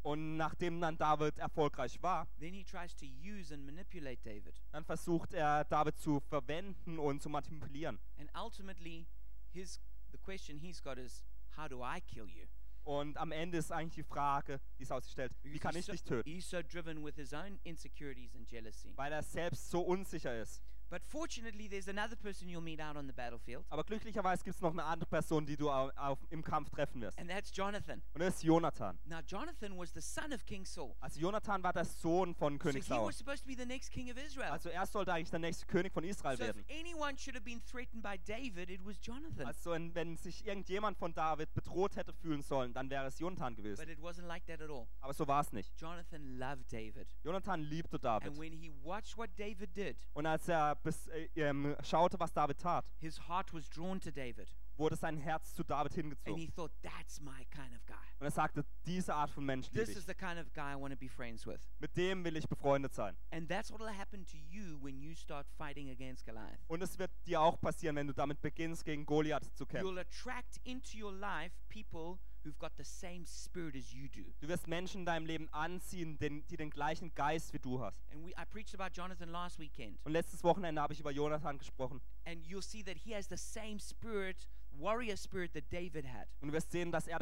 [0.03, 4.61] Und nachdem dann David erfolgreich war, then he tries to use and manipulate David.
[4.71, 7.99] dann versucht er David zu verwenden und zu manipulieren.
[8.17, 9.07] And ultimately,
[9.51, 9.79] his,
[10.11, 11.23] the question he's got is,
[11.57, 12.45] How do I kill you?
[12.83, 16.27] Und am Ende ist eigentlich die Frage, die es ausgestellt, wie kann ich dich töten?
[16.29, 18.93] he's so driven with his own insecurities and jealousy.
[18.95, 20.61] Weil er selbst so unsicher ist.
[20.89, 24.61] But fortunately, there's another person you'll meet out on the battlefield, Aber glücklicherweise gibt es
[24.61, 27.17] noch eine andere Person, die du au- auf, im Kampf treffen wirst.
[27.19, 28.01] and that's Jonathan.
[28.13, 28.97] Und das ist Jonathan.
[29.05, 30.95] Now, Jonathan was the son of King Saul.
[30.99, 33.07] Also Jonathan war der Sohn von So König he Saul.
[33.07, 34.51] was supposed to be the next king of Israel.
[34.51, 36.65] Also er sollte eigentlich der nächste König von Israel So if werden.
[36.79, 39.45] anyone should have been threatened by David, it was Jonathan.
[39.45, 43.55] Also wenn, wenn sich irgendjemand von David bedroht hätte fühlen sollen, dann wäre es Jonathan
[43.55, 43.79] gewesen.
[43.85, 44.87] But it wasn't like that at all.
[45.01, 45.71] Aber so war es nicht.
[45.79, 47.15] Jonathan loved David.
[47.23, 48.29] Jonathan liebte David.
[48.29, 52.31] And when he watched what David did, Und als er bis, äh, ähm, schaute, was
[52.33, 54.53] David tat, his heart was drawn to David.
[54.77, 56.55] wurde sein Herz zu David And he hingezogen.
[56.55, 57.85] thought, that's my kind of.
[58.19, 60.05] Und er sagte, diese Art von Mensch liebe This is ich.
[60.07, 61.59] the kind of guy I want to be friends with.
[61.79, 63.15] Mit dem will ich befreundet sein.
[63.31, 66.59] And that's what will happen to you when you start fighting against Goliath.
[66.67, 69.87] Und es wird dir auch passieren, wenn du damit beginnst, gegen Goliath zu kämpfen.
[69.87, 74.33] You'll attract into your life people who've got the same spirit as you do.
[74.41, 78.01] Du wirst Menschen in deinem Leben anziehen, den, die den gleichen Geist wie du hast.
[78.11, 79.97] And we, I preached about Jonathan last weekend.
[80.03, 82.01] Und letztes Wochenende habe ich über Jonathan gesprochen.
[82.25, 84.47] And you'll see that he has the same spirit,
[84.79, 86.27] warrior spirit that David had.
[86.41, 87.19] Und wirst sehen, dass er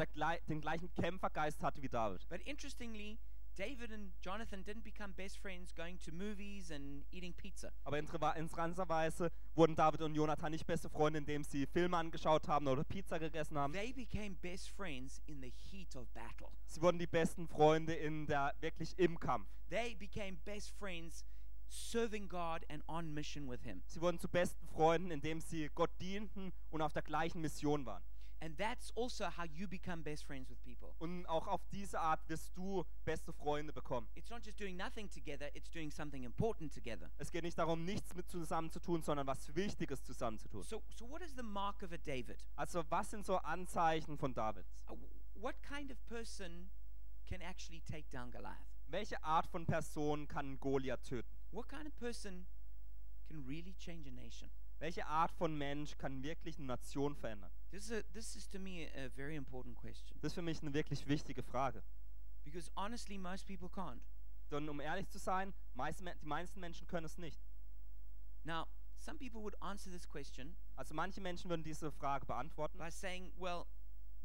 [0.48, 2.26] den gleichen Kämpfergeist hatte wie David.
[2.28, 3.18] But interestingly,
[3.58, 7.72] David and Jonathan didn't become best friends going to movies and eating pizza.
[7.82, 12.84] Aber interessanterweise wurden David und Jonathan nicht beste Freunde, indem sie Filme angeschaut haben oder
[12.84, 13.72] Pizza gegessen haben.
[13.72, 16.52] They became best friends in the heat of battle.
[16.66, 19.48] Sie wurden die besten Freunde in der wirklich im Kampf.
[19.70, 21.24] They became best friends
[21.68, 23.82] serving God and on mission with Him.
[23.86, 28.02] Sie wurden zu besten Freunden, indem sie Gott dienten und auf der gleichen Mission waren.
[28.40, 30.94] And that's also how you become best friends with people.
[30.98, 34.06] Und auch auf diese Art wirst du beste Freunde bekommen.
[34.14, 37.10] It's not just doing nothing together, it's doing something important together.
[37.18, 40.62] Es geht nicht darum, nichts mit zusammen zu tun, sondern was Wichtiges zusammen zu tun.
[40.62, 42.44] So, so what is the mark of a David?
[42.54, 44.64] Also was sind so Anzeichen von David?
[44.88, 44.94] Uh,
[45.34, 46.70] What kind of person
[47.26, 48.56] can actually take down Goliath?
[48.86, 51.37] Welche Art von Person kann Goliath töten?
[51.50, 52.46] What kind of person
[53.26, 54.50] can really change a nation?
[54.80, 57.50] Welche Art von Mensch kann wirklich eine Nation verändern?
[57.70, 60.62] This is, a, this is to me a very important question Das ist für mich
[60.62, 61.82] eine wirklich wichtige Frage.
[62.44, 64.00] because honestly, most people can't.
[64.50, 67.40] Denn um ehrlich zu sein, meist, die meisten Menschen können es nicht.
[68.44, 68.66] Now,
[68.98, 73.32] some people would answer this question Also manche Menschen würden diese Frage beantworten, by saying,
[73.36, 73.66] well,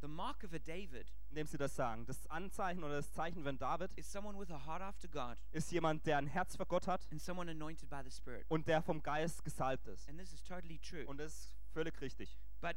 [0.03, 2.05] the mark of a David indem sie das sagen.
[2.05, 5.71] Das Anzeichen oder das Zeichen von David is someone with a heart after God ist
[5.71, 8.45] jemand, der ein Herz für Gott hat and someone anointed by the Spirit.
[8.49, 10.07] und der vom Geist gesalbt ist.
[10.09, 11.05] And this is totally true.
[11.07, 12.37] Und das ist völlig richtig.
[12.61, 12.75] But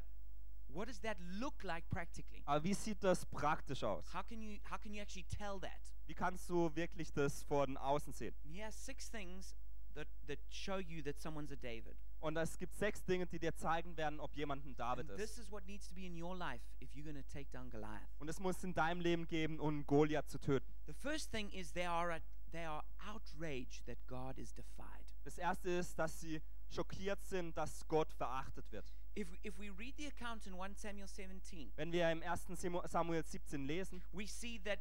[0.69, 2.43] what does that look like practically?
[2.47, 4.15] Aber wie sieht das praktisch aus?
[4.15, 5.81] How can you how can you actually tell that?
[6.07, 8.35] Wie kannst du wirklich das von außen sehen?
[8.45, 9.55] And here are six things
[9.95, 11.97] that, that show you that someone's a David.
[12.21, 15.37] Und es gibt sechs Dinge, die dir zeigen werden, ob jemand ein David And ist.
[15.37, 17.71] this is what needs to be in your life if you're going to take down
[17.71, 18.09] Goliath.
[18.19, 20.67] Und es muss in deinem Leben geben, um Goliath zu töten.
[20.87, 22.21] The first thing is they are a,
[22.53, 24.87] they are outraged that God is defied.
[25.25, 28.93] Das erste ist, dass sie schockiert sind, dass Gott verachtet wird.
[29.19, 32.47] If, if we read the account in 1 Samuel 17, Wenn wir im 1.
[32.61, 34.79] Samu- Samuel 17 lesen, we see that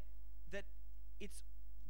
[0.52, 0.66] that
[1.20, 1.44] it's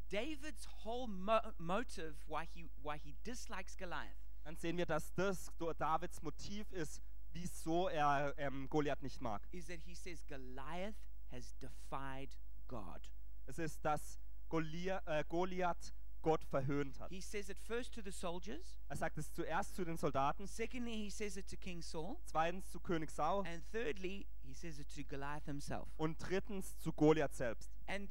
[0.09, 5.49] David's whole mo- motive why he why he dislikes Goliath dann sehen wir, dass das
[5.77, 7.01] Davids Motiv ist,
[7.33, 9.45] wieso er ähm, Goliath nicht mag.
[9.51, 10.95] is that he says Goliath
[11.31, 13.11] has defied God.
[13.47, 17.09] Es ist, dass Golia äh, Goliath Gott verhöhnt hat.
[17.11, 20.93] He says it first to the soldiers, Er sagt es zuerst zu den Soldaten, secondly
[20.95, 24.87] he says it to King Saul, zweitens zu König Saul and thirdly he says it
[24.95, 25.87] to Goliath himself.
[25.97, 27.71] und drittens zu Goliath selbst.
[27.87, 28.09] And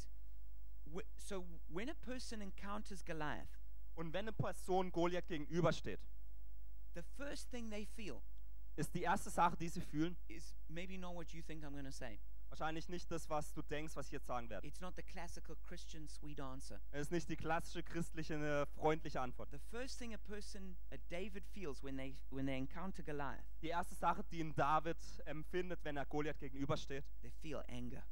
[1.17, 3.49] so when a person encounters Goliath,
[3.97, 6.01] Und wenn eine Person Goliath gegenübersteht,
[6.95, 8.21] the first thing they feel
[8.77, 11.85] ist die erste Sache, die sie fühlen, is maybe not what you think I'm going
[11.85, 12.19] to say.
[12.49, 14.67] wahrscheinlich nicht das, was du denkst, was ich jetzt sagen werde.
[14.67, 16.81] It's not the classical Christian sweet answer.
[16.93, 19.51] Es ist nicht die klassische christliche, eine freundliche Antwort.
[19.51, 23.69] The first thing a person, a David feels when they when they encounter Goliath, Die
[23.69, 28.05] erste Sache, die ein David empfindet, wenn er Goliath gegenübersteht, they feel anger.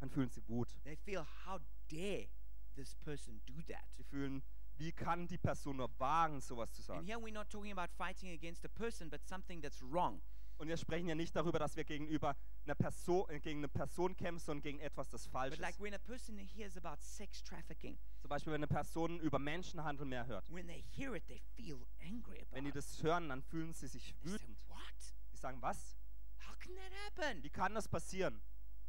[0.00, 0.68] dann fühlen sie Wut.
[0.84, 2.28] They feel how dare
[2.74, 3.84] this person do that.
[3.96, 4.42] Sie fühlen,
[4.76, 7.06] wie kann die Person nur wagen, sowas zu And sagen.
[7.06, 10.20] here we're not talking about fighting against a person, but something that's wrong.
[10.56, 14.16] Und wir sprechen ja nicht darüber, dass wir gegenüber einer Person, äh, gegen eine Person
[14.16, 15.80] kämpfen, sondern gegen etwas, das falsch But like ist.
[15.80, 20.26] when a person hears about sex trafficking, Zum Beispiel, wenn eine Person über Menschenhandel mehr
[20.26, 20.48] hört.
[20.52, 22.76] when they hear it, they feel angry about Wenn die it.
[22.76, 24.68] das hören, dann fühlen sie sich They say, wütend.
[24.68, 24.78] what?
[25.32, 25.96] Die sagen, was?
[26.48, 26.92] How can that
[27.24, 27.42] happen?
[27.42, 28.40] Wie kann das passieren?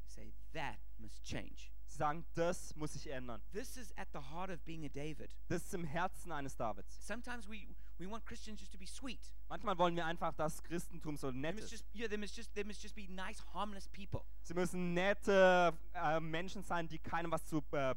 [0.03, 1.71] They say, that must change.
[1.95, 3.41] Sagen, das muss sich ändern.
[3.53, 5.35] This is at the heart of being a David.
[5.47, 7.05] Das ist im Herzen eines Davids.
[7.05, 9.33] Sometimes we, we want Christians just to be sweet.
[9.47, 11.71] Manchmal wollen wir einfach, dass Christentum so nett ist.
[11.71, 14.21] just, yeah, they must just, they must just be nice, harmless people.
[14.41, 17.95] Sie müssen nette äh, Menschen sein, die keinem was, zu, äh,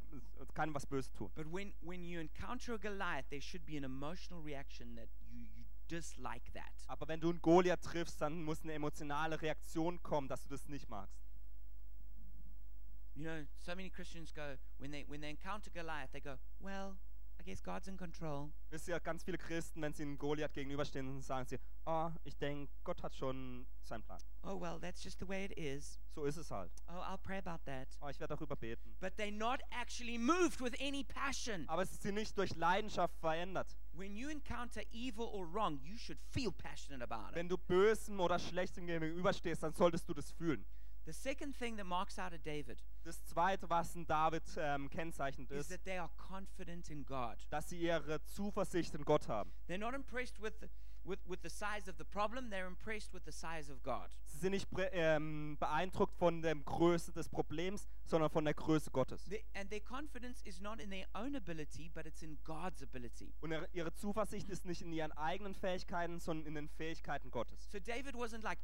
[0.55, 1.31] keinem was Böses tun.
[1.35, 5.41] But when, when you encounter a Goliath, there should be an emotional reaction that you,
[5.41, 6.65] you dislike that.
[6.87, 10.69] Aber wenn du einen Goliath triffst, dann muss eine emotionale Reaktion kommen, dass du das
[10.69, 11.28] nicht magst.
[13.19, 16.97] You know, so many Christians go when they when they encounter Goliath, they go, "Well,
[17.41, 21.21] I guess God's in control." Wisst ihr, ganz viele Christen, wenn sie einem Goliath gegenüberstehen,
[21.21, 24.21] sagen sie, oh, ich denke, Gott hat schon seinen Plan.
[24.45, 25.99] Oh well, that's just the way it is.
[26.15, 26.71] So ist es halt.
[26.89, 27.89] Oh, I'll pray about that.
[28.01, 28.95] Oh, ich werde darüber beten.
[29.01, 31.69] But they're not actually moved with any passion.
[31.69, 33.77] Aber es ist sie nicht durch Leidenschaft verändert.
[33.93, 37.35] When you encounter evil or wrong, you should feel passionate about it.
[37.35, 40.65] Wenn du Bösem oder Schlechtem gegenüberstehst, dann solltest du das fühlen.
[41.09, 45.51] The second thing that marks out a David Das Zweite, was in David ähm, kennzeichnend
[45.51, 47.39] is ist, that they are confident in God.
[47.49, 49.51] dass sie ihre Zuversicht in Gott haben.
[49.69, 50.69] They're not impressed with the,
[51.05, 54.11] with, with the size of the problem, they're impressed with the size of God.
[54.27, 59.25] Sie sind nicht ähm, beeindruckt von der Größe des Problems, sondern von der Größe Gottes.
[59.25, 63.33] They, and their confidence is not in their own ability, but it's in God's ability.
[63.41, 67.71] Und ihre- ihre Zuversicht ist nicht in ihren eigenen Fähigkeiten, sondern in den Fähigkeiten Gottes.
[67.71, 68.59] So David wasn't like,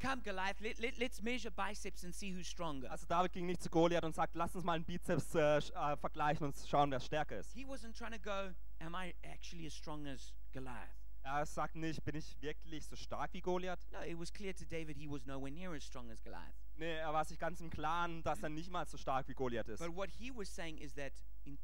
[0.00, 2.90] come Goliath, let, let, let's measure biceps and see who's stronger.
[2.90, 5.96] Also David ging nicht zu Goliath und sagt, lass uns mal einen Bizeps äh, äh,
[5.96, 7.52] vergleichen und schauen, wer stärker ist.
[7.52, 10.96] He wasn't trying to go, am I actually as strong as Goliath?
[11.22, 13.80] Er sagt nicht, bin ich wirklich so stark wie Goliath?
[13.92, 16.54] No, it was clear to David he was nowhere near as strong as Goliath.
[16.76, 19.68] Nee, er war sich ganz im Klaren, dass er nicht mal so stark wie Goliath
[19.68, 19.80] ist.
[19.80, 21.12] But what he was saying is that,
[21.44, 21.58] in,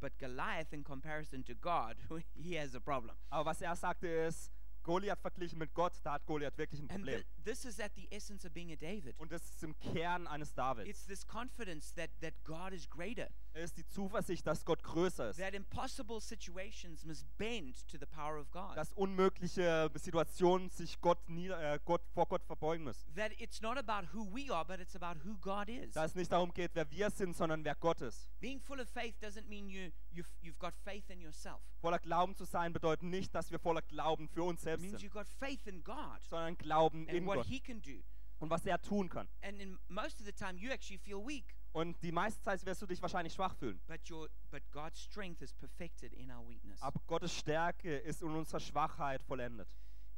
[0.00, 1.96] but Goliath, in comparison to God,
[2.34, 3.14] he has a problem.
[3.28, 4.50] Aber was er sagte ist,
[4.82, 7.22] Goliath verglichen mit Gott, da hat Goliath wirklich ein And Problem.
[7.22, 9.18] th- this is at the essence of being a David.
[9.18, 10.88] Und das ist im Kern eines Davids.
[10.88, 15.38] It's this confidence that, that God is greater, ist die Zuversicht, dass Gott größer ist.
[15.38, 18.76] that impossible situations must bend to the power of God.
[18.76, 23.12] Dass unmögliche Situationen sich Gott, nieder, äh, Gott vor Gott verbeugen müssen.
[23.14, 25.92] That it's not about who we are, but it's about who God is.
[25.94, 28.28] Dass es nicht darum geht, wer wir sind, sondern wer Gott ist.
[28.40, 31.60] Being full of faith doesn't mean you, you've, you've got faith in yourself.
[31.80, 35.00] Voller Glauben zu sein bedeutet nicht, dass wir voller Glauben für uns It selbst means
[35.00, 38.02] sind, you've got faith in God sondern Glauben in and what Gott He can do.
[38.38, 39.28] und was er tun kann.
[39.42, 42.82] And in most of the time, you actually feel weak, Und die meiste Zeit wirst
[42.82, 43.80] du dich wahrscheinlich schwach fühlen.
[43.86, 46.80] but, your, but God's strength is perfected in our weakness.
[46.82, 49.68] Aber Gottes Stärke ist in unserer Schwachheit vollendet.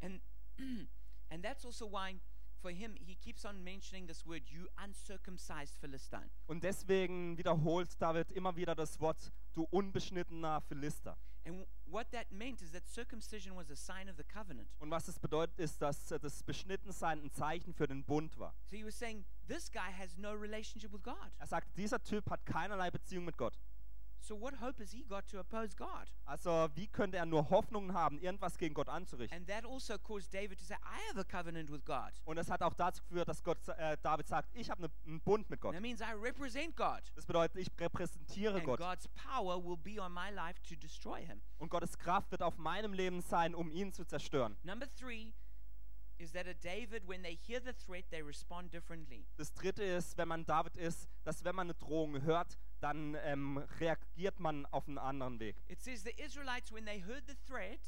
[0.01, 0.21] And,
[1.31, 2.21] and that's also why,
[2.61, 6.29] for him, he keeps on mentioning this word, you uncircumcised Philistine.
[6.47, 11.17] Und deswegen wiederholt David immer wieder das Wort, du unbeschnittener Philister.
[11.47, 14.69] And w- what that meant is that circumcision was a sign of the covenant.
[14.79, 18.55] Und was es bedeutet, ist, dass das Beschnittensein ein Zeichen für den Bund war.
[18.71, 21.31] So he was saying, this guy has no relationship with God.
[21.39, 23.59] Er sagt, dieser Typ hat keinerlei Beziehung mit Gott.
[24.25, 26.11] So what hope has he got to oppose God?
[26.25, 29.37] Also wie könnte er nur Hoffnungen haben, irgendwas gegen Gott anzurichten?
[29.37, 32.13] And that also caused David to say, I have a covenant with God.
[32.25, 35.21] Und das hat auch dazu geführt, dass Gott, äh, David sagt, ich habe ne, einen
[35.21, 35.75] Bund mit Gott.
[35.75, 37.03] That means I represent God.
[37.15, 38.81] Das bedeutet, ich repräsentiere And Gott.
[38.81, 41.43] God's power will be on my life to destroy him.
[41.59, 44.57] Und Gottes Kraft wird auf meinem Leben sein, um ihn zu zerstören.
[44.63, 45.35] Number three
[46.19, 49.27] is that a David, when they hear the threat, they respond differently.
[49.37, 53.59] Das dritte ist, wenn man David ist, dass wenn man eine Drohung hört, dann ähm,
[53.81, 55.57] reagiert man auf einen anderen Weg.
[55.69, 57.81] It says the Israelites, when they heard the threat,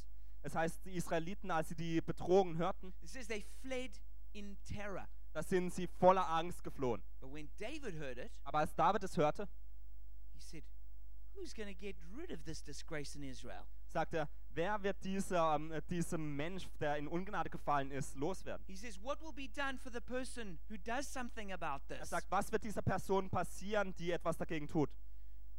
[0.43, 4.01] Das heißt, die Israeliten, als sie die Bedrohung hörten, it says they fled
[4.33, 5.07] in terror.
[5.33, 7.03] da sind sie voller Angst geflohen.
[7.21, 9.49] But when David heard it, Aber als David es hörte,
[10.33, 10.65] he said,
[11.37, 13.65] Who's going to get rid of this disgrace in Israel?
[13.89, 18.65] sagte er, wer wird dieser, ähm, äh, diesem Mensch, der in Ungnade gefallen ist, loswerden?
[18.67, 22.11] He says, What will be done for the person who does something about Er this?
[22.11, 24.91] sagt, was wird dieser Person passieren, die etwas dagegen tut?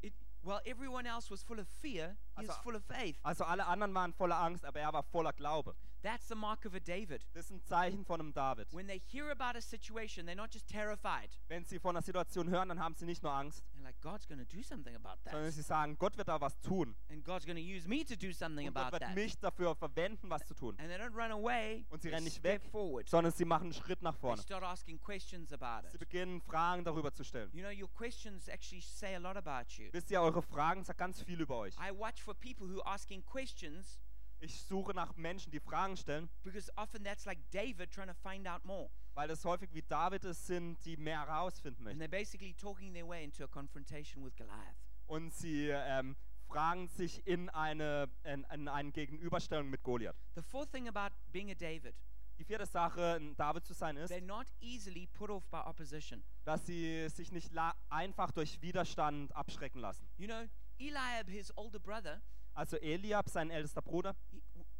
[0.02, 0.13] It,
[0.44, 3.18] while everyone else was full of fear, he was Also- full of faith.
[3.24, 5.76] Also alle anderen waren voller Angst, aber er war voller Glaube.
[6.04, 7.26] That's the mark of a David.
[7.34, 8.72] Das ist ein Zeichen von einem David.
[8.74, 11.30] When they hear about a situation, they're not just terrified.
[11.48, 14.28] Wenn sie von einer Situation hören, dann haben sie nicht nur Angst, They're like, God's
[14.28, 15.54] going to do something about sondern that.
[15.54, 16.96] sie sagen, Gott wird da was tun.
[17.10, 19.16] And God's going to use me to do something Und Gott about wird that.
[19.16, 20.76] mich dafür verwenden, was zu tun.
[20.80, 21.86] And they don't run away.
[21.90, 23.10] Und sie they rennen nicht weg, forward.
[23.10, 24.42] sondern sie machen einen Schritt nach They vorne.
[24.42, 26.00] start asking questions about Sie it.
[26.00, 27.50] beginnen Fragen darüber zu stellen.
[27.54, 29.90] You know, your questions actually say a lot about you.
[29.94, 31.74] Wisst ihr, eure Fragen sagen ganz viel über euch.
[31.78, 34.00] I watch for people who are asking questions
[34.39, 38.47] Ich suche nach Menschen, die Fragen stellen, because often that's like David trying to find
[38.47, 38.89] out more.
[39.15, 42.02] weil es häufig wie David es sind, die mehr herausfinden And möchten.
[42.04, 44.76] they're basically talking their way into a confrontation with Goliath.
[45.08, 46.15] Und sie ähm,
[46.47, 50.15] fragen sich in eine, in, in eine Gegenüberstellung mit Goliath.
[50.36, 51.95] The fourth thing about being a David,
[52.38, 56.23] Die vierte Sache, ein David zu sein, ist, they're not easily put off by opposition.
[56.45, 57.52] dass sie sich nicht
[57.89, 60.08] einfach durch Widerstand abschrecken lassen.
[60.17, 60.43] You know,
[60.78, 62.21] Eliab, his older brother,
[62.58, 64.15] Also Eliab, sein ältester Bruder,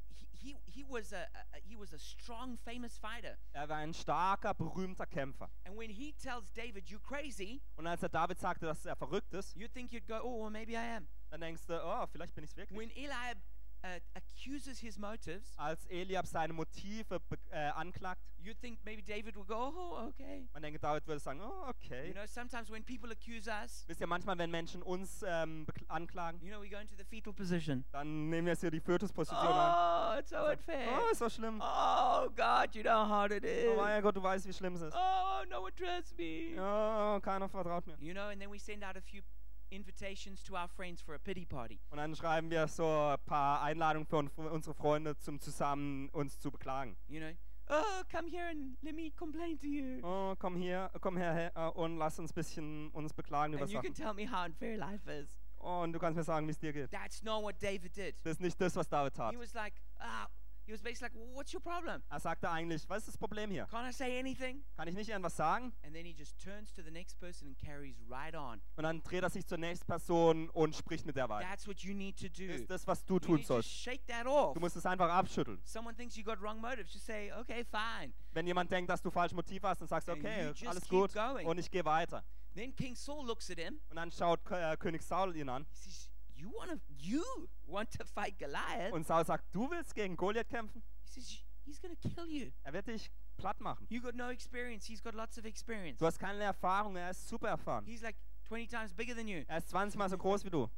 [0.10, 1.18] he, he, he, was a,
[1.54, 3.38] a, he was a strong, famous fighter.
[3.54, 5.50] er war ein starker, berühmter Kämpfer.
[5.63, 9.32] And when he tells David, you're crazy, Und als er David sagte, dass er verrückt
[9.36, 11.08] ist, you'd think you'd go, oh, well, maybe I am.
[11.30, 12.80] dann denkst du, oh, vielleicht bin ich es wirklich.
[12.80, 13.38] When Eliab
[13.84, 17.19] uh, accuses his motives, als Eliab seine Motive
[17.52, 20.48] äh, anklagt, you'd think maybe David would go, oh, okay.
[20.54, 22.12] man denke, David würde sagen, oh, You okay.
[22.13, 26.50] know, sometimes when people accuse us, Wisst ihr, manchmal, wenn Menschen uns ähm, anklagen, you
[26.52, 27.84] know, we go into the fetal position.
[27.92, 30.15] dann nehmen wir jetzt hier die Fötusposition an.
[30.15, 30.88] Oh, it's so unfair.
[31.00, 31.62] oh, ist so schlimm.
[31.62, 33.67] Oh, God, you know how hard it is.
[33.69, 34.96] Oh mein Gott, du weißt, wie schlimm es ist.
[34.96, 36.56] Oh, no one trusts me.
[36.58, 37.96] Oh, keiner vertraut mir.
[38.00, 39.21] You know, and then we send out a few
[39.70, 41.80] invitations to our friends for a pity party.
[41.90, 46.10] Und dann schreiben wir so ein paar Einladungen für un- für unsere Freunde, zum zusammen
[46.10, 46.98] uns zu beklagen.
[47.08, 47.32] You know,
[47.70, 50.00] oh, come here and let me complain to you.
[50.04, 53.63] Oh, komm hier, komm her, her äh, und lass uns ein bisschen uns beklagen über
[53.63, 55.30] And you can tell me how unfair life is.
[55.58, 56.92] Und du kannst mir sagen, wie es dir geht.
[56.92, 58.15] That's not what David did.
[58.24, 59.34] Das ist nicht das, was David tat.
[59.34, 60.28] He was like, ah,
[60.68, 62.04] he was basically like, what's your problem?
[62.10, 63.65] Er sagte eigentlich, was ist das Problem hier?
[63.68, 64.63] Can't I say anything?
[64.76, 65.74] Kann ich nicht irgendwas sagen?
[65.84, 68.62] And then he just turns to the next person and carries right on.
[68.76, 71.48] Und dann dreht er sich zur nächsten Person und spricht mit der weiter.
[71.50, 72.48] That's what you need to do.
[72.48, 73.70] Das ist das, was du You tun need to sollst.
[73.70, 74.54] shake that off.
[74.54, 75.60] Du musst es einfach abschütteln.
[75.63, 76.94] Someone thinks you got wrong motives.
[76.94, 78.13] Just say, okay, fine.
[78.34, 81.48] Wenn jemand denkt, dass du falsch Motiv hast, dann sagst du, okay, alles gut going.
[81.48, 82.24] und ich gehe weiter.
[82.56, 83.80] Then King Saul looks at him.
[83.90, 87.23] Und dann schaut äh, König Saul ihn an He says, you want to, you
[87.65, 88.92] want to fight Goliath?
[88.94, 90.81] und Saul sagt, du willst gegen Goliath kämpfen?
[91.06, 92.52] He says, he's going to kill you.
[92.63, 93.85] Er wird dich platt machen.
[93.90, 94.85] You got no experience.
[94.85, 96.00] He's got lots of experience.
[96.00, 97.85] Du hast keine Erfahrung, er ist super erfahren.
[97.85, 98.15] He's like
[98.48, 99.44] 20 times bigger than you.
[99.48, 100.69] Er ist 20 Mal so groß wie du.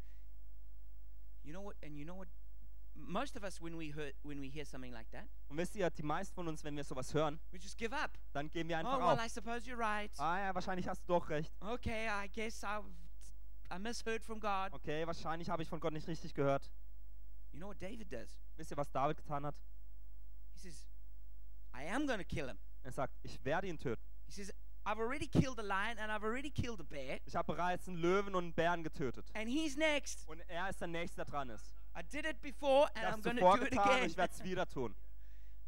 [1.44, 1.76] You know what?
[1.84, 2.28] And you know what?
[2.96, 5.90] Most of us, when we hear, when we hear something like that, Und wisst ihr,
[5.90, 8.12] die meisten von uns, wenn wir sowas hören, we just give up.
[8.34, 9.26] dann geben wir Oh, einfach well, auf.
[9.26, 10.12] I suppose you're right.
[10.18, 11.54] Ah ja, wahrscheinlich hast du doch recht.
[11.62, 12.82] Okay, I guess I,
[13.72, 14.74] I misheard from God.
[14.74, 16.70] Okay, wahrscheinlich habe ich von Gott nicht richtig gehört.
[17.52, 18.40] You know what David does?
[18.58, 19.56] Wisst ihr, was David getan hat?
[20.54, 20.88] He says,
[21.74, 22.58] I am to kill him.
[22.84, 24.02] Er sagt, ich werde ihn töten.
[24.26, 24.52] He says,
[24.86, 27.98] I've already killed a lion and I've already killed a bear, Ich habe bereits einen
[27.98, 29.30] Löwen und einen Bären getötet.
[29.36, 30.28] and he's next.
[30.28, 31.74] Und er ist der Nächste, der dran ist.
[31.96, 34.06] I did it before and I'm zuvor do it again.
[34.06, 34.96] ich werde es wieder tun.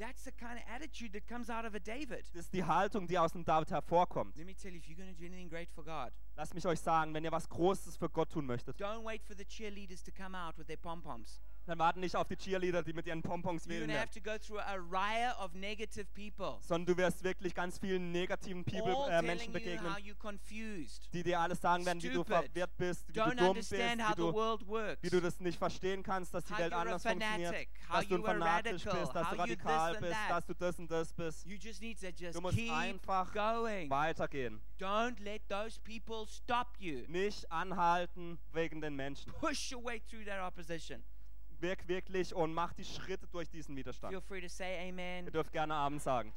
[0.02, 2.26] That's the kind of attitude that comes out of a David.
[2.34, 4.36] Das ist die Haltung, die aus dem David hervorkommt.
[4.36, 6.66] Let me tell you, if you're going to do anything great for God, Lasst mich
[6.66, 10.02] euch sagen, wenn ihr was Großes für Gott tun möchtet, don't wait for the cheerleaders
[10.02, 11.40] to come out with their pom poms.
[11.66, 14.16] Dann warten nicht auf die Cheerleader, die mit ihren Pompons You're wählen going to have
[14.16, 18.12] werden, to go through a riot of negative people, sondern du wirst wirklich ganz vielen
[18.12, 21.86] negativen People, all äh, Menschen telling you begegnen, how you're confused, die dir alles sagen
[21.86, 24.28] werden, wie du stupid, verwirrt bist, wie du don't dumm bist, understand how wie the
[24.28, 26.82] du, world works, wie du das nicht verstehen kannst, dass die how Welt you're a
[26.82, 29.42] anders funktioniert, fanatic, how dass du ein you are fanatisch radical, bist, dass how du
[29.42, 30.30] you this radikal and bist, that.
[30.32, 31.46] dass du das und das bist.
[31.46, 33.90] You just need to just Du musst keep einfach going.
[33.90, 34.62] weitergehen.
[34.80, 37.04] Don't let those people stop you.
[37.08, 39.32] Nicht anhalten wegen den Menschen.
[39.34, 41.04] Push your way through that opposition.
[41.62, 44.14] Wirk wirklich und mach die Schritte durch diesen Widerstand.
[44.14, 45.26] Feel free to say amen.
[45.26, 46.34] Ihr dürft gerne Abend sagen.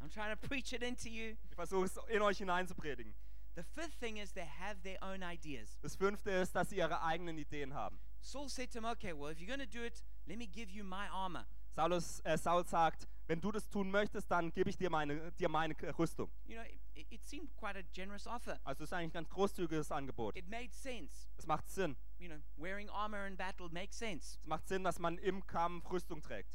[0.00, 1.36] I'm trying to preach it into you.
[1.48, 3.14] Ich versuche es in euch hineinzupredigen.
[3.56, 5.78] The fifth thing is they have their own ideas.
[5.80, 8.00] Das fünfte ist, dass sie ihre eigenen Ideen haben.
[8.20, 10.70] Saul said to him, Okay, well, if you're going to do it, let me give
[10.70, 11.46] you my armor.
[11.74, 15.48] Saulus, äh, Saul sagt, wenn du das tun möchtest, dann gebe ich dir meine, dir
[15.48, 16.30] meine Rüstung.
[16.46, 16.64] You know,
[16.94, 18.60] it, it seemed quite a generous offer.
[18.64, 20.36] Also das ist eigentlich ein ganz großzügiges Angebot.
[20.36, 21.28] It made sense.
[21.36, 21.96] Es macht Sinn.
[22.24, 24.38] You know, wearing armor in battle makes sense.
[24.40, 26.48] Es macht Sinn, dass man im Kampf Rüstung trägt.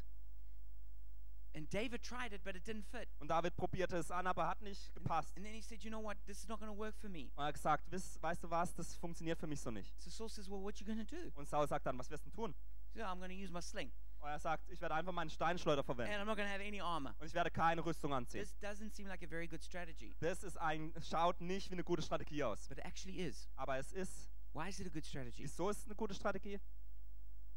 [1.54, 3.08] And David tried it, but it didn't fit.
[3.20, 5.36] Und David probierte es an, aber hat nicht gepasst.
[5.36, 6.16] And then he said, You know what?
[6.26, 7.30] This is not going to work for me.
[7.36, 9.96] Und er hat gesagt, weißt du was, das funktioniert für mich so nicht.
[10.00, 11.30] So Saul says, Well, what you going to do?
[11.36, 12.52] Und Saul sagt dann, was wirst du tun?
[12.92, 13.92] So I'm going to use my sling.
[14.18, 16.12] Und er sagt, ich werde einfach meinen Steinschleuder And verwenden.
[16.14, 17.14] I'm not going to have any armor.
[17.18, 18.42] Und ich werde keine Rüstung anziehen.
[18.42, 21.84] This doesn't seem like a very good strategy, Das ist ein, schaut nicht wie eine
[21.84, 22.68] gute Strategie aus.
[22.68, 23.48] but it actually is.
[23.56, 25.42] Aber es ist, Why is it a good strategy?
[25.42, 26.58] wieso ist es eine gute Strategie?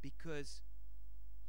[0.02, 0.62] Because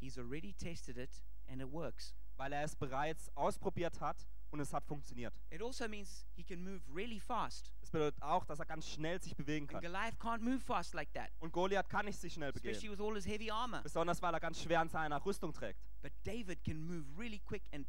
[0.00, 2.14] he's already tested it and it works.
[2.36, 5.34] Weil er es bereits ausprobiert hat und es hat funktioniert.
[5.50, 7.72] It also means he can move really fast.
[7.80, 9.82] Das bedeutet auch, dass er ganz schnell sich bewegen And kann.
[9.82, 12.92] Goliath can't move fast like that, Und Goliath kann nicht sich schnell especially bewegen.
[12.98, 13.82] with all his heavy armor.
[13.82, 15.80] Besonders weil er ganz schwer an seiner Rüstung trägt.
[16.02, 17.86] But David can move really quick and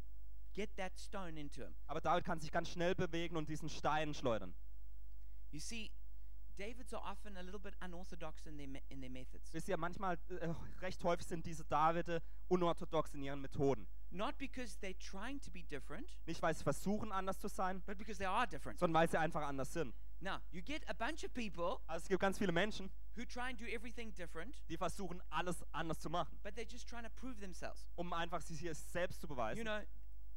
[0.52, 1.74] get that stone into him.
[1.86, 4.54] Aber David kann sich ganz schnell bewegen und diesen Stein schleudern.
[5.50, 5.90] You see,
[6.56, 9.52] Davids are often a little bit unorthodox in their, in their methods.
[9.52, 10.48] Wisst ihr, manchmal, äh,
[10.80, 13.86] recht häufig sind diese Davide unorthodox in ihren Methoden.
[14.10, 17.98] Not because they're trying to be different, Nicht, weil sie versuchen, anders zu sein, but
[17.98, 18.78] because they are different.
[18.78, 19.94] sondern weil sie einfach anders sind.
[20.20, 23.50] Now, you get a bunch of people Also es gibt ganz viele Menschen, who try
[23.50, 27.10] and do everything different, die versuchen, alles anders zu machen, but they're just trying to
[27.10, 27.86] prove themselves.
[27.96, 29.58] um einfach sich selbst zu beweisen.
[29.58, 29.80] You know,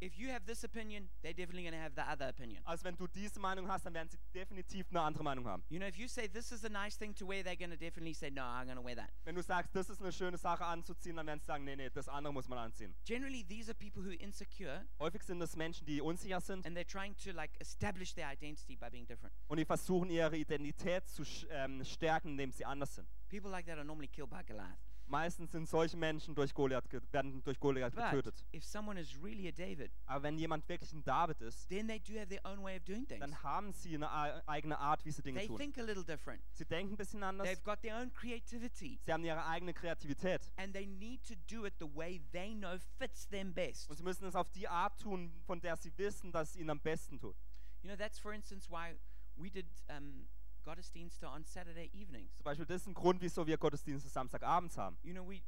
[0.01, 2.61] if you have this opinion, they're definitely going to have the other opinion.
[2.65, 5.63] Also wenn du diese Meinung hast, dann werden sie definitiv eine andere Meinung haben.
[5.69, 7.77] You know, if you say this is a nice thing to wear, they're going to
[7.77, 9.09] definitely say, no, I'm going to wear that.
[9.25, 11.89] Wenn du sagst, das ist eine schöne Sache anzuziehen, dann werden sie sagen, nee, nee,
[11.89, 12.95] das andere muss man anziehen.
[13.05, 16.77] Generally, these are people who are insecure Häufig sind es Menschen, die unsicher sind and
[16.77, 19.33] they're trying to like establish their identity by being different.
[19.47, 23.07] und die versuchen, ihre Identität zu ähm, stärken, indem sie anders sind.
[23.29, 24.88] People like that are normally killed by Goliath.
[25.10, 28.45] Meistens sind solche Menschen durch Goliath werden durch Goliath But getötet.
[28.53, 31.99] if someone is really a David, Aber wenn jemand wirklich ein David ist, then they
[31.99, 33.20] do have their own way of doing things.
[33.20, 35.57] dann haben sie eine ei- eigene Art, wie sie Dinge They tun.
[35.57, 36.43] think a little different.
[36.53, 37.47] Sie denken ein bisschen anders.
[37.47, 38.99] They've got their own creativity.
[39.03, 40.51] Sie haben ihre eigene Kreativität.
[40.57, 43.89] And they need to do it the way they know fits them best.
[43.89, 46.70] Und sie müssen es auf die Art tun, von der sie wissen, dass es ihnen
[46.70, 47.36] am besten tut.
[47.82, 48.95] You know, that's for instance why
[49.36, 50.28] we did um,
[50.64, 52.36] Gottesdienste on Saturday evenings.
[52.38, 54.97] Zum Beispiel, das ist ein Grund, wieso wir Gottesdienste Samstagabends haben.
[55.03, 55.41] You know, we,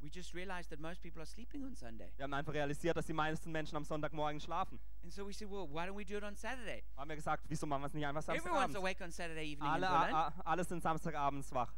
[0.00, 2.12] we just realized that most people are sleeping on Sunday.
[2.16, 4.78] Wir haben einfach realisiert, dass die meisten Menschen am Sonntagmorgen schlafen.
[5.02, 6.84] And so we said, well, why don't we do it on Saturday?
[6.96, 8.76] Haben wir gesagt, wieso machen wir es nicht einfach Everyone's Samstagabends?
[8.76, 10.14] awake on Saturday evening in Alle, Berlin.
[10.14, 11.72] a, a, alle sind Samstagabends wach.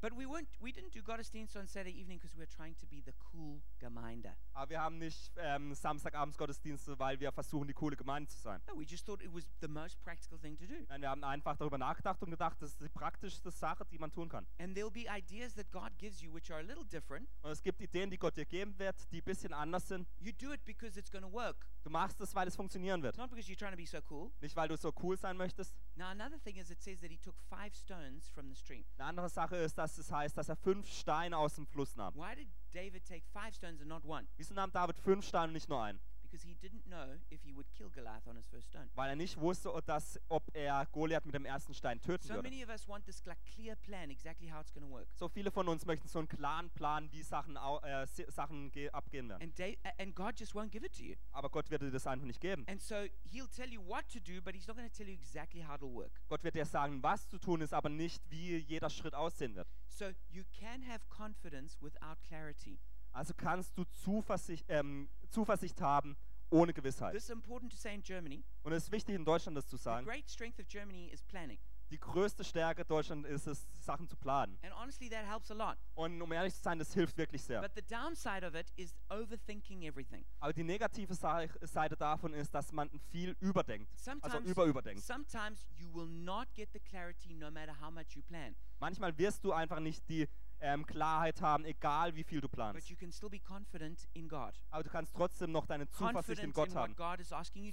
[0.00, 2.86] But we weren't we didn't do Gottesdienste on Saturday evening because we were trying to
[2.86, 4.32] be the cool Gemeinde.
[4.54, 8.60] Aber wir haben nicht ähm, Samstagabends Gottesdienste, weil wir versuchen, die coole Gemeinde zu sein.
[8.68, 10.74] No, we just thought it was the most practical thing to do.
[10.88, 14.12] Nein, wir haben einfach darüber nachgedacht und gedacht, das ist die praktischste Sache, die man
[14.12, 14.46] tun kann.
[14.58, 17.28] And there'll be ideas that God gives you which are a little different.
[17.42, 20.06] Und es gibt Ideen, die Gott dir geben wird, die ein bisschen anders sind.
[20.20, 23.16] You do it because it's going to work, Du machst es, weil es funktionieren wird.
[23.16, 24.30] not because you're trying to be so cool.
[24.40, 25.74] Nicht, weil du so cool sein möchtest.
[25.98, 28.84] Now, another thing is it says that he took five stones from the stream.
[28.98, 32.14] Eine andere Sache ist, dass es heißt, dass er fünf Steine aus dem Fluss nahm.
[32.14, 34.28] Why did David take five stones and not one?
[34.36, 35.98] Wieso nahm David fünf Steine und nicht nur einen?
[36.30, 38.88] Because he didn't know if he would kill Goliath on his first stone.
[38.94, 42.34] Weil er nicht wusste, ob dass, ob er Goliath mit dem ersten Stein töten So
[42.34, 42.42] würde.
[42.50, 45.08] many of us want this like, clear plan exactly how it's going to work.
[45.14, 49.28] So viele von uns möchten so einen klaren Plan, wie Sachen, äh, Sachen ge- abgehen
[49.28, 49.42] werden.
[49.42, 51.14] And, Da- a- and God just won't give it to you.
[51.32, 52.64] Aber Gott wird dir das einfach nicht geben.
[52.68, 52.94] And so
[53.32, 55.76] he'll tell you what to do, but he's not going to tell you exactly how
[55.76, 56.12] it'll work.
[56.28, 59.68] Gott wird dir sagen, was zu tun ist, aber nicht, wie jeder Schritt aussehen wird.
[59.88, 62.78] So you can have confidence without clarity.
[63.12, 66.16] Also kannst du Zuversicht, ähm, Zuversicht haben
[66.50, 67.12] ohne Gewissheit.
[67.14, 68.44] This is important to say in Germany.
[68.62, 70.06] Und es ist wichtig, in Deutschland das zu The sagen.
[70.06, 71.58] great strength of Germany is planning.
[71.90, 74.58] Die größte Stärke Deutschland ist es, Sachen zu planen.
[74.62, 75.78] And honestly, that helps a lot.
[75.94, 77.62] Und um ehrlich zu sein, das hilft wirklich sehr.
[77.62, 80.26] But the downside of it is overthinking everything.
[80.40, 83.90] Aber die negative Seite davon ist, dass man viel überdenkt.
[83.90, 85.02] Also Sometimes, überüberdenkt.
[85.02, 88.54] sometimes you will not get the clarity no matter how much you plan.
[88.80, 90.28] Manchmal wirst du einfach nicht die
[90.60, 92.88] ähm, Klarheit haben, egal wie viel du But planst.
[92.90, 94.60] you can still be confident in God.
[94.70, 96.94] Aber du kannst trotzdem noch deine Zuversicht in Gott haben.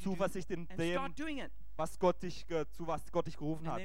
[0.02, 3.82] Zuversicht in dem, was Gott dich, zu was Gott dich gerufen hat.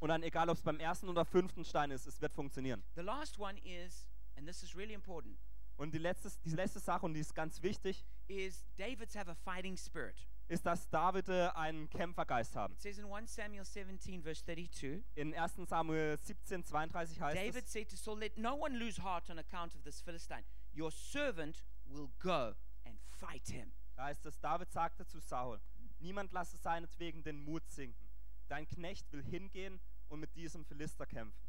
[0.00, 2.82] Und dann egal, ob es beim ersten oder fünften Stein ist, es wird funktionieren.
[2.94, 5.38] The last one is, and this is really important,
[5.76, 9.34] Und die letzte, die letzte Sache, und die ist ganz wichtig, is David's have a
[9.34, 10.26] fighting spirit.
[10.48, 12.74] Ist, dass David einen Kämpfergeist haben.
[12.74, 17.64] It says in 1 Samuel 17, verse 32, In 1 Samuel 17, 32 heißt David
[17.64, 20.44] es, said to Saul, Let no one lose heart on account of this Philistine.
[20.74, 23.72] Your servant will go and fight him.
[23.96, 25.60] da heißt es, David sagte zu Saul,
[25.98, 28.08] niemand lasse seinetwegen den Mut sinken.
[28.48, 31.46] Dein Knecht will hingehen und mit diesem Philister kämpfen.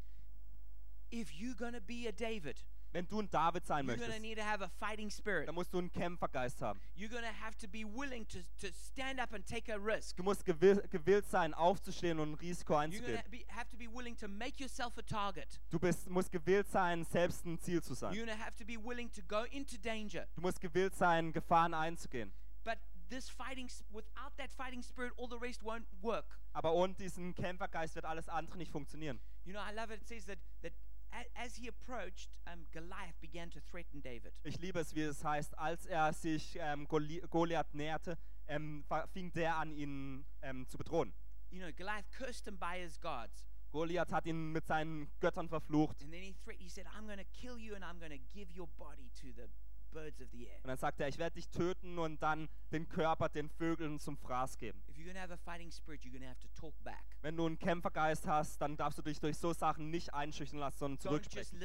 [1.12, 4.44] If you're to be a David, Wenn du ein David sein you're möchtest, need to
[4.44, 5.46] have a fighting spirit.
[5.46, 6.80] dann musst du einen Kämpfergeist haben.
[6.96, 10.16] You're going to have to be willing to, to stand up and take a risk.
[10.16, 13.22] Du musst gewill, gewillt sein, aufzustehen und ein Risiko You're einzugehen.
[13.22, 15.60] to be, have to be willing to make yourself a target.
[15.70, 18.12] Du bist, musst gewillt sein, selbst ein Ziel zu sein.
[18.12, 20.26] You're have to be willing to go into danger.
[20.34, 22.32] Du musst gewillt sein, Gefahren einzugehen.
[22.64, 22.78] But
[23.08, 26.38] this fighting, without that fighting spirit, all the rest won't work.
[26.52, 29.20] Aber ohne diesen Kämpfergeist wird alles andere nicht funktionieren.
[29.44, 30.00] You know, I love it.
[30.00, 30.72] It says that, that
[31.12, 34.32] a- as he approached, um, Goliath began to threaten David.
[34.44, 39.32] Ich liebe es, wie es heißt, als er sich ähm, Goli Goliath näherte, ähm, fing
[39.32, 41.12] der an, ihn ähm, zu bedrohen.
[41.50, 43.46] You know, Goliath cursed him by his gods.
[43.72, 46.02] Goliath hat ihn mit seinen Göttern verflucht.
[46.02, 48.50] And then he he said, I'm going to kill you and I'm going to give
[48.56, 49.48] your body to the
[49.92, 54.16] Und dann sagt er, ich werde dich töten und dann den Körper den Vögeln zum
[54.16, 54.82] Fraß geben.
[54.88, 57.04] If you're going to have a fighting spirit, you're going to have to talk back.
[57.22, 60.78] Wenn du einen Kämpfergeist hast, dann darfst du dich durch so Sachen nicht einschüchtern lassen,
[60.78, 61.60] sondern zurücksprechen.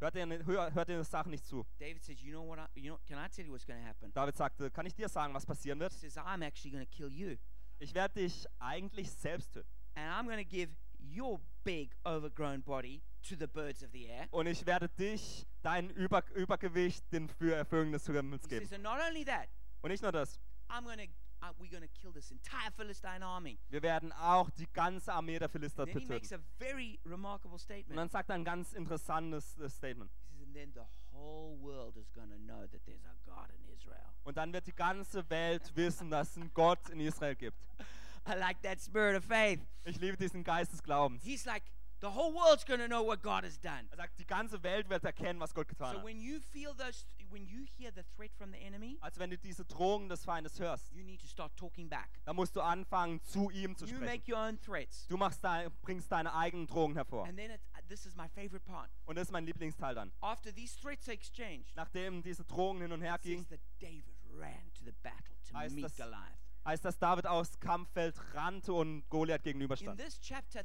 [0.00, 1.66] Hört dir, hör, hört dir Sachen nicht zu.
[1.78, 2.58] David says, You know what?
[2.58, 4.12] I, you know, can I tell you what's going to happen?
[4.12, 5.92] David sagte, kann ich dir sagen, was passieren wird?
[5.92, 7.36] says, I'm actually going to kill you.
[7.78, 9.68] Ich werde dich eigentlich selbst töten.
[9.94, 10.70] And I'm give
[11.00, 14.26] your big, overgrown body to the birds of the air.
[14.30, 18.66] Und ich werde dich, dein Über Übergewicht, den Fü- Vögeln des Himmels He geben.
[18.66, 19.48] says, And not only that,
[19.82, 20.38] Und nicht nur das.
[20.68, 21.10] I'm to.
[21.40, 23.60] Uh, we're to kill this entire Philistine army.
[23.68, 26.42] Wir werden auch die ganze Armee der Philister Then he makes töten.
[26.42, 27.96] a very remarkable Und statement.
[27.96, 30.10] dann sagt er ein ganz interessantes äh, Statement.
[30.30, 30.80] He says, and then the
[31.16, 34.02] whole world is going to know that there's a God in Israel.
[34.24, 37.56] Und dann wird die ganze Welt wissen, dass es einen Gott in Israel gibt.
[38.28, 39.60] I like that spirit of faith.
[39.84, 41.22] Ich liebe diesen Geist des Glaubens.
[41.24, 41.62] He's like,
[42.00, 43.88] the whole world's going to know what God has done.
[43.90, 46.04] Er sagt, die ganze Welt wird erkennen, was Gott getan So hat.
[46.04, 49.38] when you feel those, when you hear the threat from the enemy, Also wenn du
[49.38, 52.08] diese Drohungen des Feindes hörst, you need to start talking back.
[52.24, 54.04] dann musst du anfangen, zu ihm zu You sprechen.
[54.04, 55.06] make your own threats.
[55.08, 57.24] Du machst dein, bringst deine eigenen Drohungen hervor.
[57.26, 58.90] And then it's, this is my favorite part.
[59.06, 60.12] Und das ist mein Lieblingsteil dann.
[60.20, 64.14] After these threats are exchanged, Nachdem diese Drohungen hin und her it gingen, that David
[64.30, 66.38] ran to the battle to Heißt meet das- Goliath.
[66.68, 69.98] Heißt, dass David aufs Kampffeld rannte und Goliath In gegenüberstand.
[69.98, 70.60] this chapter.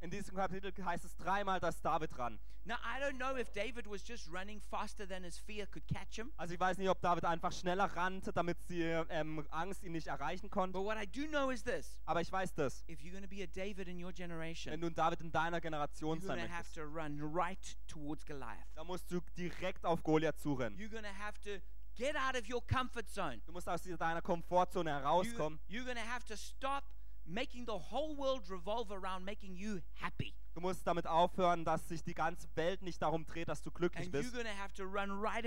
[0.00, 2.38] In diesem Kapitel heißt es dreimal, dass David ran.
[2.64, 6.16] Now, I don't know if David was just running faster than his fear could catch
[6.16, 6.30] him.
[6.36, 10.08] Also ich weiß nicht, ob David einfach schneller rannte, damit die ähm, Angst ihn nicht
[10.08, 10.78] erreichen konnte.
[10.78, 12.84] But what I do know is this Aber ich weiß das.
[12.86, 15.32] if you're going to be a David in your Wenn generation, du ein David in
[15.32, 18.66] deiner Generation sein to have möchtest, to run right towards Goliath.
[18.74, 20.78] dann musst du direkt auf Goliath zurennen.
[20.78, 21.62] You're going to have to
[21.98, 23.40] get out of your comfort zone.
[23.44, 25.58] Du musst aus deiner Komfortzone You, herauskommen.
[25.68, 26.84] you're going to have to stop
[27.26, 30.34] making the whole world revolve around making you happy.
[30.54, 34.06] Du musst damit aufhören, dass sich die ganze Welt nicht darum dreht, dass du glücklich
[34.06, 35.44] And you're bist, right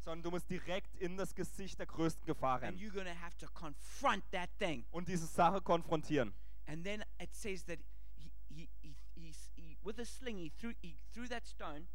[0.00, 3.20] sondern du musst direkt in das Gesicht der größten Gefahr And rennen you're going to
[3.20, 4.84] have to confront that thing.
[4.90, 6.34] und diese Sache konfrontieren.
[6.66, 7.78] And then it says that
[8.16, 11.86] he, he, he, he, he with a sling, he threw, he threw that stone.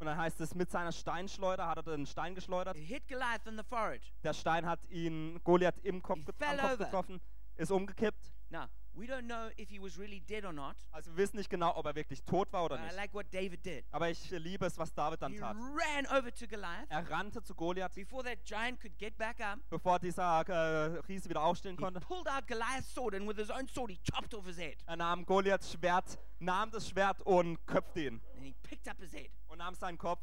[0.00, 2.76] Und dann heißt es, mit seiner Steinschleuder hat er den Stein geschleudert.
[2.76, 4.02] It hit Goliath in the forehead.
[4.22, 7.20] Der Stein hat ihn Goliath im Kopf, Kopf getroffen,
[7.56, 8.32] ist umgekippt.
[8.50, 10.76] Now, we don't know if he was really dead or not.
[10.92, 12.96] Also wir wissen nicht genau, ob er wirklich tot war oder But I nicht.
[12.96, 13.84] like what David did.
[13.90, 15.54] Aber ich liebe es, was David dann He tat.
[15.56, 16.86] ran over to Goliath.
[16.88, 21.28] Er rannte zu Goliath, Before that giant could get back up, bevor dieser äh, Riese
[21.28, 22.00] wieder aufstehen he konnte.
[22.00, 24.76] pulled out Goliath's sword and with his own sword he chopped off his head.
[24.86, 28.22] Er nahm Goliaths Schwert, nahm das Schwert und köpfte ihn.
[28.36, 29.28] And he picked up his head.
[29.58, 30.22] Und nahm seinen Kopf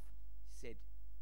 [0.54, 0.78] said,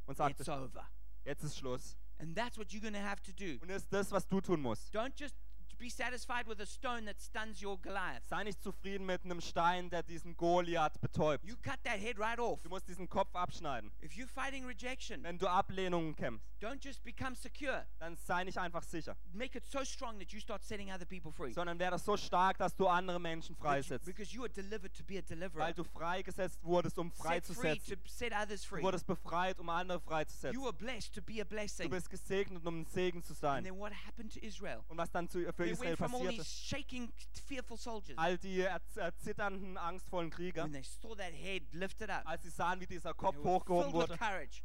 [0.06, 0.88] und It's sagte, over.
[1.26, 1.98] jetzt ist Schluss.
[2.20, 3.60] And that's what you're going to have to do.
[3.60, 4.96] Und das ist das, was du tun musst.
[4.96, 5.36] Don't just
[5.80, 8.24] be satisfied with a stone that stuns your Goliath.
[8.28, 11.44] Sei nicht zufrieden mit einem Stein, der diesen Goliath betäubt.
[11.44, 12.62] You cut that head right off.
[12.62, 13.92] Du musst diesen Kopf abschneiden.
[14.04, 17.86] If you're fighting rejection, Wenn du Ablehnungen kämpfst, don't just become secure.
[18.00, 21.32] dann sei nicht einfach sicher, Make it so strong that you start setting other people
[21.32, 21.52] free.
[21.54, 24.06] sondern werde so stark, dass du andere Menschen freisetzt.
[24.06, 25.60] Because you are delivered to be a deliverer.
[25.64, 28.02] Weil du freigesetzt wurdest, um Set free freizusetzen.
[28.04, 28.82] to set others Du free.
[28.84, 30.54] wurdest befreit, um andere freizusetzen.
[30.54, 31.90] You were blessed to be a Du blessing.
[31.90, 33.64] bist gesegnet, um ein Segen zu And sein.
[33.64, 34.84] then what happened to Israel?
[34.88, 37.12] Und was dann zu, für They Israel went from all passierte, these shaking,
[37.48, 38.18] fearful soldiers.
[38.18, 42.50] all die erz- erzitternden, angstvollen Krieger, When they saw that head lifted up, als sie
[42.50, 44.18] sahen, wie dieser Kopf hochgehoben wurde,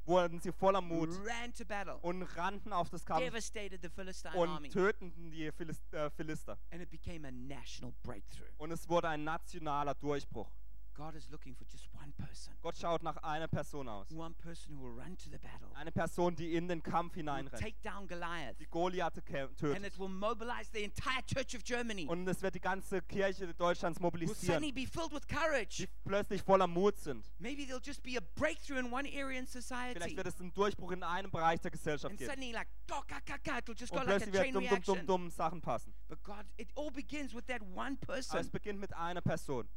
[0.05, 4.35] wurden sie voller Mut ran to battle, und rannten auf das Kampf devastated the Philistine
[4.37, 6.59] und army, töteten die Philis äh, Philister.
[6.71, 8.47] and it became a national breakthrough.
[8.59, 10.51] Und es wurde ein nationaler Durchbruch.
[10.99, 14.11] God is looking for just one person, Gott schaut nach einer Person aus.
[14.11, 17.63] one person who will run to the battle, Eine Person, die in den Kampf hineinrennt,
[17.63, 19.85] take down Goliath, die Goliath kä- and tötet.
[19.87, 22.09] it will mobilize the entire church of Germany.
[22.09, 25.87] Und es wird die ganze Kirche Deutschlands Will suddenly mobilisieren, be filled with courage.
[25.87, 27.25] die plötzlich voller Mut sind.
[27.39, 30.17] Maybe there'll just be a breakthrough in one area in Vielleicht society.
[30.17, 32.29] wird es einen Durchbruch in einem Bereich der Gesellschaft And geben.
[32.33, 35.07] suddenly, like, "Dok, ka, ka, ka," it'll just go like a chain dumm, dumm, dumm,
[35.07, 35.95] dumm Sachen passen.
[36.09, 38.51] But God, it all begins with that one Aber es person.
[38.51, 39.69] beginnt mit einer Person.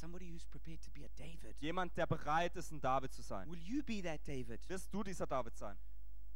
[0.00, 1.54] Somebody who's prepared to be a David.
[1.60, 3.46] Jemand, der bereit ist, ein David zu sein.
[3.50, 4.66] Will you be that David?
[4.68, 5.76] Wirst du dieser David sein?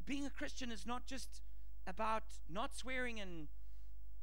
[0.04, 1.42] Being a Christian is not just
[1.86, 3.48] about not swearing and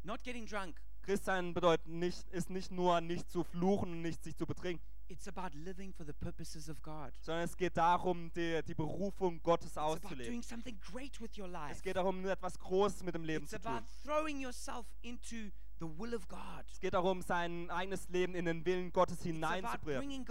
[0.03, 0.79] not getting drunk.
[1.01, 5.27] Christsein bedeutet nicht, ist nicht nur nicht zu fluchen und nicht sich zu betrinken, It's
[5.27, 7.11] about living for the purposes of God.
[7.21, 10.25] sondern es geht darum, die, die Berufung Gottes It's about auszuleben.
[10.27, 11.71] doing something great with your life.
[11.73, 13.87] Es geht darum, etwas Großes mit dem Leben It's zu about tun.
[14.05, 15.49] throwing yourself into
[15.81, 16.63] the will of God.
[16.71, 20.25] Es geht darum, sein eigenes Leben in den Willen Gottes hineinzubringen.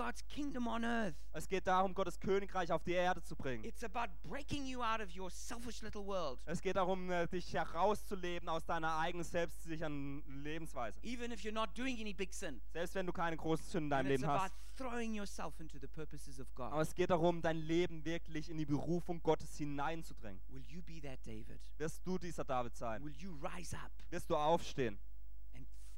[1.32, 3.64] Es geht darum, Gottes Königreich auf die Erde zu bringen.
[3.64, 6.38] It's about breaking you out of your selfish little world.
[6.46, 11.01] Es geht darum, äh, dich herauszuleben aus deiner eigenen selbstsicheren Lebensweise.
[11.03, 12.61] Even if you're not doing any big sin.
[12.72, 14.55] Selbst wenn du keine großen Sünden in deinem Leben hast.
[14.76, 18.64] throwing yourself into the purposes of Aber es geht darum, dein Leben wirklich in die
[18.64, 20.40] Berufung Gottes hineinzudrängen.
[20.48, 21.61] Will you be that David?
[21.76, 23.05] Wirst du dieser David sein?
[23.05, 24.98] Will you rise up Wirst du aufstehen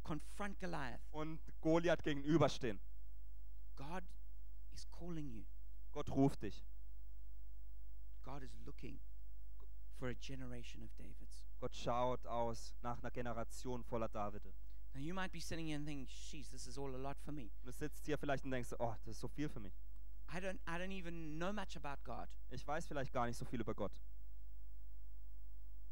[0.03, 1.01] confront Goliath?
[1.11, 2.81] und Goliath gegenüberstehen?
[3.77, 4.05] God
[4.73, 5.45] is calling you.
[5.93, 6.65] Gott ruft dich.
[8.23, 9.01] God is looking
[9.99, 11.47] for a generation of Davids.
[11.61, 14.55] Gott schaut aus nach einer Generation voller Davide.
[14.95, 17.33] Now you might be sitting here and thinking, "Jeez, this is all a lot for
[17.33, 17.51] me.
[17.61, 19.75] Und du sitzt hier vielleicht und denkst, oh, das ist so viel für mich.
[20.29, 23.45] I don't, I don't even know much about God." Ich weiß vielleicht gar nicht so
[23.45, 24.01] viel über Gott.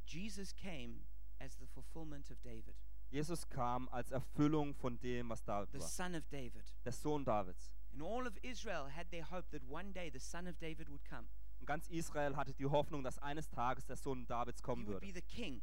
[0.06, 1.06] Jesus came
[1.38, 2.76] as the fulfillment of David,
[3.10, 5.88] Jesus kam als Erfüllung von dem, was David the war.
[5.88, 6.64] son of David.
[6.84, 7.72] Der Sohn Davids.
[7.92, 11.04] And all of Israel had their hope that one day the son of David would
[11.04, 11.26] come.
[11.58, 15.04] Und ganz Israel hatte die Hoffnung, dass eines Tages der Sohn Davids He kommen würde.
[15.04, 15.60] be the king.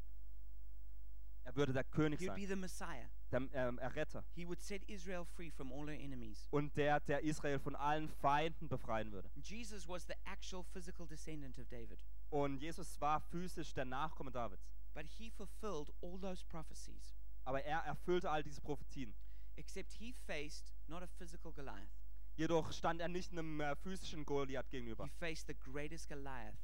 [1.43, 3.10] Er würde der König He would be sein, the Messiah.
[3.32, 4.26] der ähm, Erretter.
[4.36, 6.48] He would set Israel free from all her enemies.
[6.52, 9.30] Und der, der Israel von allen Feinden befreien würde.
[9.41, 12.00] Jesus was the actual physical descendant of David.
[12.30, 14.68] Und Jesus war physisch der Nachkomme Davids.
[14.93, 17.16] But he fulfilled all those prophecies,
[17.48, 19.14] Aber er erfüllte all diese Prophetien.
[19.56, 21.89] except he faced not a physical Goliath.
[22.36, 26.58] Jedoch stand er nicht einem äh, physischen Goliath gegenüber, He faced the greatest Goliath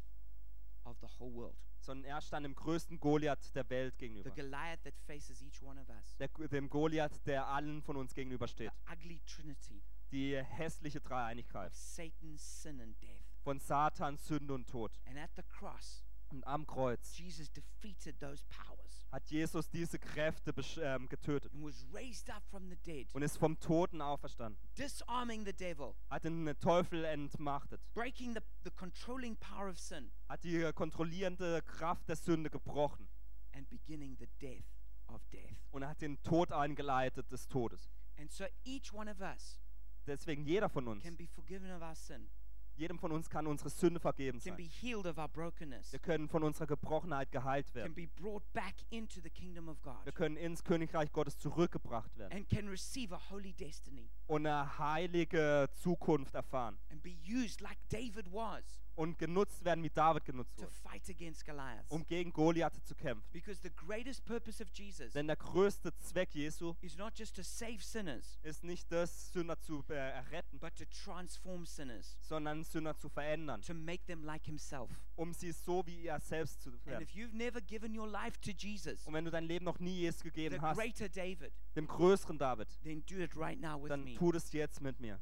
[0.84, 1.58] of the whole world.
[1.80, 4.30] sondern er stand dem größten Goliath der Welt The gegenüber.
[4.32, 6.18] Goliath that faces each one of us.
[6.18, 8.72] Der, dem Goliath, der allen von uns gegenübersteht.
[8.88, 9.82] The ugly trinity
[10.12, 13.24] Die hässliche Dreieinigkeit of Satan, sin, and death.
[13.44, 14.92] von Satan, Sünde und Tod.
[15.06, 18.83] And at the cross, Und am Kreuz Jesus defeated those powers
[19.14, 23.38] hat Jesus diese Kräfte ähm, getötet and was raised up from the dead, und ist
[23.38, 24.60] vom Toten auferstanden.
[24.78, 27.80] disarming the devil, Hat den Teufel entmachtet.
[27.94, 33.08] breaking the, the controlling power of sin, Hat die äh, kontrollierende Kraft der Sünde gebrochen.
[33.54, 34.66] and beginning the death
[35.08, 35.58] of death.
[35.72, 37.88] Und hat den Tod eingeleitet des Todes.
[38.18, 39.60] And so each one of us
[40.08, 42.30] Deswegen jeder von uns, can be forgiven of our sin,
[42.76, 44.58] jedem von uns kann unsere Sünde vergeben sein.
[44.58, 47.94] Wir können von unserer Gebrochenheit geheilt werden.
[47.94, 52.34] be brought back into the kingdom of God, Wir können ins Königreich Gottes zurückgebracht werden.
[52.34, 54.10] And can receive a holy destiny.
[54.28, 56.78] Und eine heilige Zukunft erfahren.
[56.92, 61.10] And be used like David was und genutzt werden, wie David genutzt to wurde, fight
[61.10, 61.86] against Goliath.
[61.90, 63.24] um gegen Goliath zu kämpfen.
[63.32, 67.44] Because the greatest purpose of Jesus Denn der größte Zweck Jesu is not just to
[67.44, 72.96] save sinners, ist nicht das, Sünder zu äh, erretten, but to transform sinners, sondern Sünder
[72.98, 74.90] zu verändern, to make them like Himself.
[75.16, 77.04] um sie so wie er selbst zu And werden.
[77.04, 80.00] if you've never given your life to Jesus, Und wenn du dein Leben noch nie
[80.02, 83.90] Jesus the gegeben hast, greater David, dem größeren David, then do it right now with
[83.90, 84.16] dann me.
[84.16, 85.20] tu das jetzt mit mir.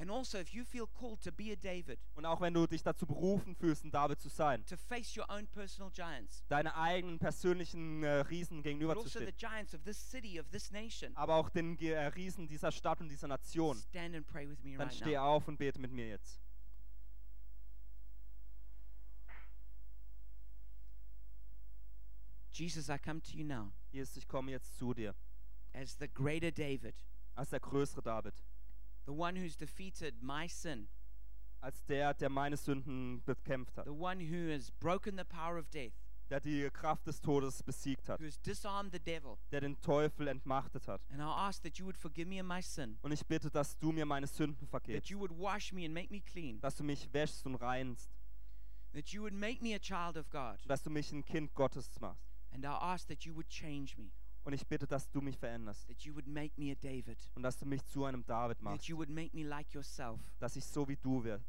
[0.00, 2.84] And also, if you feel called to be a David, Und auch wenn du dich
[2.84, 7.18] dazu berufen fühlst, ein David zu sein, to face your own personal giants, deine eigenen
[7.18, 11.34] persönlichen äh, Riesen but also the gegenüberzustehen, giants of this city, of this nation, aber
[11.34, 14.86] auch den äh, Riesen dieser Stadt und dieser Nation, stand and pray with me dann
[14.86, 15.22] right steh now.
[15.34, 16.38] auf und bete mit mir jetzt.
[22.52, 25.14] Jesus, I come to you now Jesus, ich komme jetzt zu dir.
[25.74, 26.94] as the greater David,
[27.34, 28.34] als der größere David,
[29.08, 30.86] the one who's defeated my sin,
[31.60, 35.68] als der, der meine Sünden bekämpft hat, the one who has broken the power of
[35.70, 35.94] death,
[36.30, 39.38] der die Kraft des Todes besiegt hat, who has disarmed the devil.
[39.50, 41.00] der den Teufel entmachtet hat.
[41.10, 43.76] And I ask that you would forgive me of my sin, Und ich bitte, dass
[43.78, 46.76] du mir meine Sünden that vergibst, you would wash me and make me clean, dass
[46.76, 48.10] du mich wäschst und reinst,
[48.92, 50.58] that you would make me a child of God.
[50.66, 52.22] dass du mich ein Kind Gottes machst.
[52.52, 54.12] And I ask that you would change me,
[54.44, 57.42] Und ich bitte, dass du mich veränderst that you would make me a David, und
[57.42, 60.56] dass du mich zu einem David that machst, you would make me like yourself, dass
[60.56, 61.44] ich so wie du werde,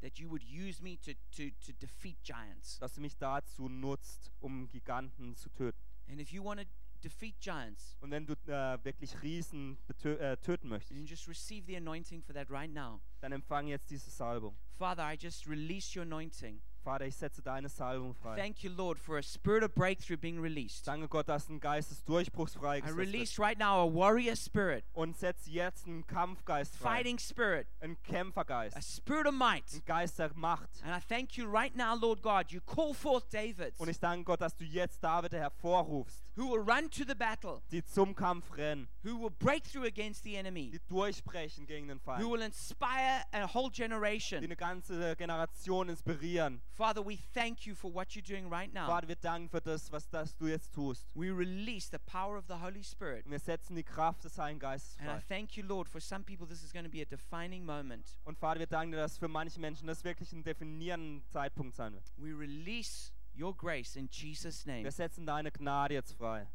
[0.00, 2.78] that you would use me to, to, to defeat giants.
[2.78, 5.78] dass du mich dazu nutzt, um Giganten zu töten.
[6.08, 6.66] And if you want to
[7.02, 11.76] defeat giants, Und wenn du äh, wirklich Riesen äh, töten möchtest, then just receive the
[11.76, 13.00] anointing for that right now.
[13.20, 14.56] dann empfang jetzt diese Salbung.
[14.76, 16.60] Father, I just release your anointing.
[16.84, 18.36] Vater, ich setze deine Salbung frei.
[18.36, 20.86] Thank you, Lord, for a spirit of breakthrough being released.
[20.86, 23.48] Danke Gott, dass ein Geist des Durchbruchs I freigesetzt release wird.
[23.48, 28.76] right now a warrior spirit, Und setze jetzt einen Kampfgeist frei, fighting spirit, einen Kämpfergeist,
[28.76, 29.64] a spirit of might.
[29.72, 30.68] einen Geist der Macht.
[30.84, 32.50] And I thank you right now, Lord God.
[32.52, 36.62] You call forth Davids Und ich danke Gott, dass du jetzt David hervorrufst, who will
[36.62, 40.70] run to the battle, die zum Kampf rennen, who will break through against the enemy,
[40.70, 44.42] die durchbrechen gegen den who Feind, will inspire a whole die generation.
[44.42, 46.60] eine ganze Generation inspirieren.
[46.72, 48.86] Father, we thank you for what you're doing right now.
[48.86, 51.06] Vater, wir danken für das, was das du jetzt tust.
[51.14, 53.24] We release the power of the Holy Spirit.
[53.26, 55.20] Und wir setzen die Kraft des Heiligen Geistes And I frei.
[55.28, 58.18] thank you, Lord, for some people this is going to be a defining moment.
[58.24, 61.92] Und Vater, wir danken dir, dass für manche Menschen das wirklich ein definierender Zeitpunkt sein
[61.94, 62.04] wird.
[62.16, 64.84] We release your grace in Jesus' name.
[64.84, 66.46] Wir setzen deine Gnade jetzt frei.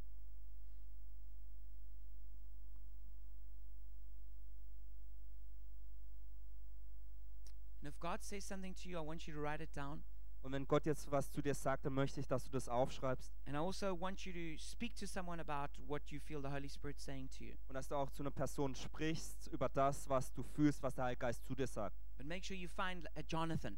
[7.82, 10.04] And if God says something to you, I want you to write it down.
[10.42, 13.34] Und wenn Gott jetzt was zu dir sagt, dann möchte ich, dass du das aufschreibst
[13.46, 16.70] And I also want you to speak to someone about what you feel the Holy
[16.70, 17.56] Spirit's saying to you.
[17.68, 21.06] und dass du auch zu einer Person sprichst über das, was du fühlst, was der
[21.06, 21.98] Heilige Geist zu dir sagt.
[22.18, 23.78] But make sure you find a Jonathan,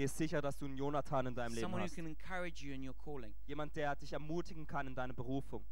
[0.00, 3.36] Geh sicher, dass du einen Jonathan in deinem Leben someone who hast.
[3.46, 5.62] Jemand, der dich ermutigen kann in deiner Berufung.